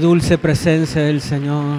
[0.00, 1.78] Dulce presencia del Señor.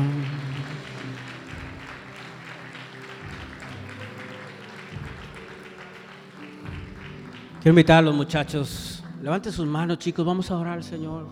[7.62, 9.04] Quiero invitar a los muchachos.
[9.22, 10.26] Levanten sus manos, chicos.
[10.26, 11.28] Vamos a orar al Señor.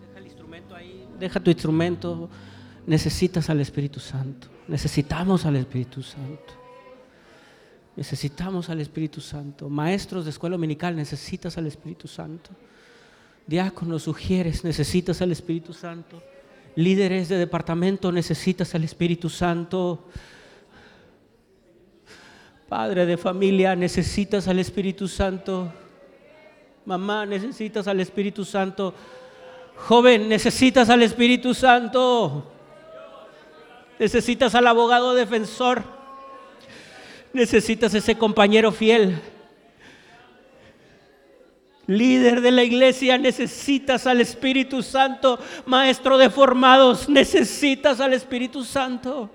[0.00, 1.08] Deja el instrumento ahí.
[1.18, 2.28] Deja tu instrumento.
[2.86, 4.48] Necesitas al Espíritu Santo.
[4.68, 6.52] Necesitamos al Espíritu Santo.
[7.96, 9.68] Necesitamos al Espíritu Santo.
[9.68, 12.50] Maestros de escuela dominical, necesitas al Espíritu Santo.
[13.46, 16.22] Diáconos, sugieres, necesitas al Espíritu Santo.
[16.76, 20.08] Líderes de departamento, necesitas al Espíritu Santo.
[22.68, 25.70] Padre de familia, necesitas al Espíritu Santo.
[26.86, 28.94] Mamá, necesitas al Espíritu Santo.
[29.76, 32.50] Joven, necesitas al Espíritu Santo.
[33.98, 35.82] Necesitas al abogado defensor.
[37.34, 39.20] Necesitas ese compañero fiel.
[41.86, 45.38] Líder de la iglesia, necesitas al Espíritu Santo.
[45.66, 49.30] Maestro de formados, necesitas al Espíritu Santo.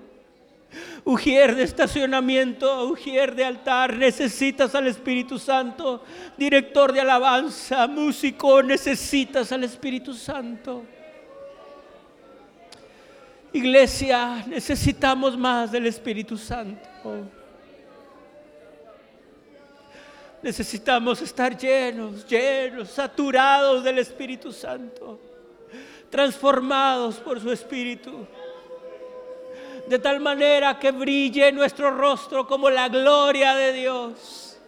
[1.04, 6.04] Ujier de estacionamiento, ujier de altar, necesitas al Espíritu Santo.
[6.36, 10.84] Director de alabanza, músico, necesitas al Espíritu Santo.
[13.52, 17.39] Iglesia, necesitamos más del Espíritu Santo.
[20.42, 25.20] Necesitamos estar llenos, llenos, saturados del Espíritu Santo,
[26.08, 28.26] transformados por su Espíritu.
[29.86, 34.58] De tal manera que brille nuestro rostro como la gloria de Dios.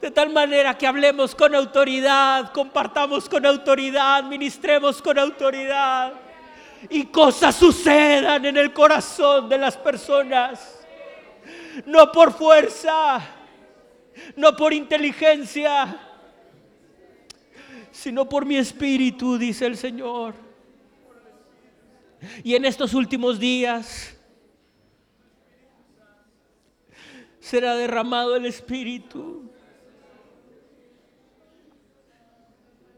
[0.00, 6.12] De tal manera que hablemos con autoridad, compartamos con autoridad, ministremos con autoridad.
[6.90, 10.84] y cosas sucedan en el corazón de las personas.
[11.86, 13.20] No por fuerza,
[14.36, 16.00] no por inteligencia,
[17.90, 20.34] sino por mi espíritu, dice el Señor.
[22.42, 24.16] Y en estos últimos días
[27.40, 29.50] será derramado el espíritu.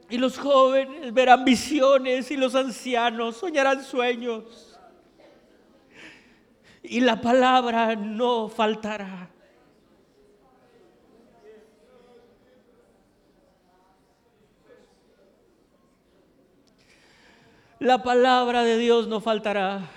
[0.08, 4.78] Y los jóvenes verán visiones y los ancianos soñarán sueños.
[6.82, 9.30] Y la palabra no faltará.
[17.78, 19.90] La palabra de Dios no faltará.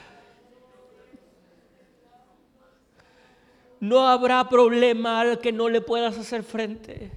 [3.80, 7.12] No habrá problema al que no le puedas hacer frente.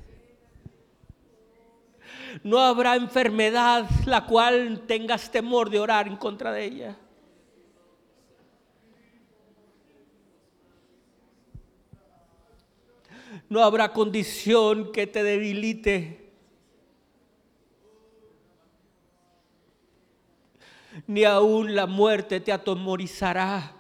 [2.45, 6.97] No habrá enfermedad la cual tengas temor de orar en contra de ella.
[13.49, 16.22] No habrá condición que te debilite.
[21.13, 23.77] Ni aún la muerte te atomorizará.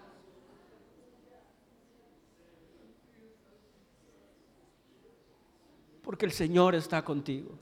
[6.03, 7.59] Porque el Señor está contigo.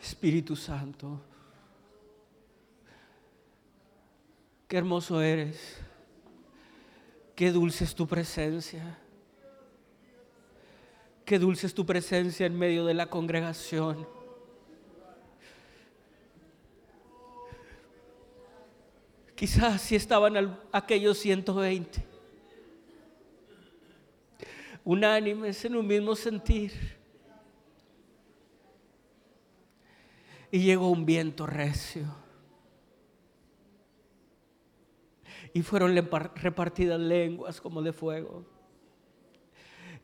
[0.00, 1.20] Espíritu Santo,
[4.68, 5.78] qué hermoso eres,
[7.34, 8.96] qué dulce es tu presencia,
[11.24, 14.21] qué dulce es tu presencia en medio de la congregación.
[19.42, 22.00] Quizás si estaban aquellos 120,
[24.84, 26.70] unánimes en un mismo sentir
[30.52, 32.04] Y llegó un viento recio.
[35.52, 35.96] Y fueron
[36.36, 38.44] repartidas lenguas como de fuego.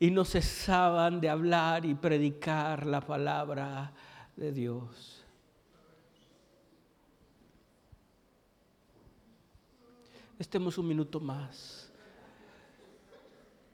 [0.01, 3.93] Y no cesaban de hablar y predicar la palabra
[4.35, 5.18] de Dios.
[10.39, 11.91] Estemos un minuto más.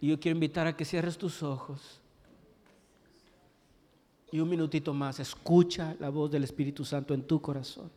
[0.00, 2.00] Y yo quiero invitar a que cierres tus ojos
[4.34, 7.88] y un minutito más, escucha la voz del Espíritu Santo en tu corazón.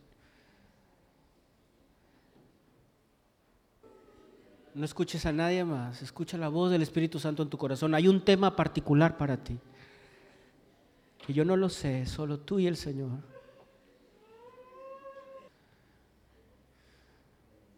[4.75, 7.95] No escuches a nadie más, escucha la voz del Espíritu Santo en tu corazón.
[7.95, 9.57] Hay un tema particular para ti,
[11.25, 13.36] que yo no lo sé, solo tú y el Señor.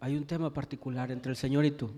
[0.02, 1.92] Hay un tema particular entre el Señor y tú.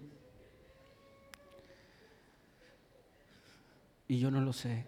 [4.08, 4.86] Y yo no lo sé.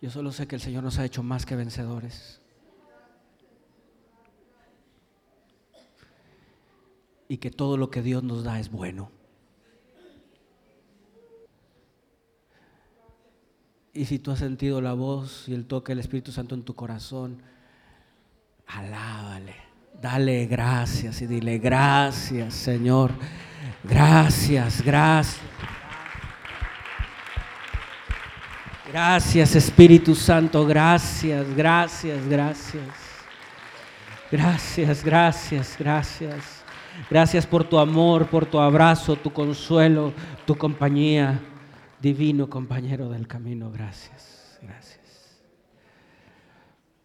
[0.00, 2.40] Yo solo sé que el Señor nos ha hecho más que vencedores.
[7.28, 9.10] Y que todo lo que Dios nos da es bueno.
[13.94, 16.74] Y si tú has sentido la voz y el toque del Espíritu Santo en tu
[16.74, 17.42] corazón,
[18.74, 19.56] alábale,
[20.00, 23.12] dale gracias y dile gracias, Señor.
[23.84, 25.40] Gracias, gracias.
[28.92, 32.82] Gracias Espíritu Santo, gracias, gracias, gracias.
[34.30, 36.64] Gracias, gracias, gracias.
[37.10, 40.12] Gracias por tu amor, por tu abrazo, tu consuelo,
[40.46, 41.40] tu compañía.
[42.00, 45.01] Divino compañero del camino, gracias, gracias.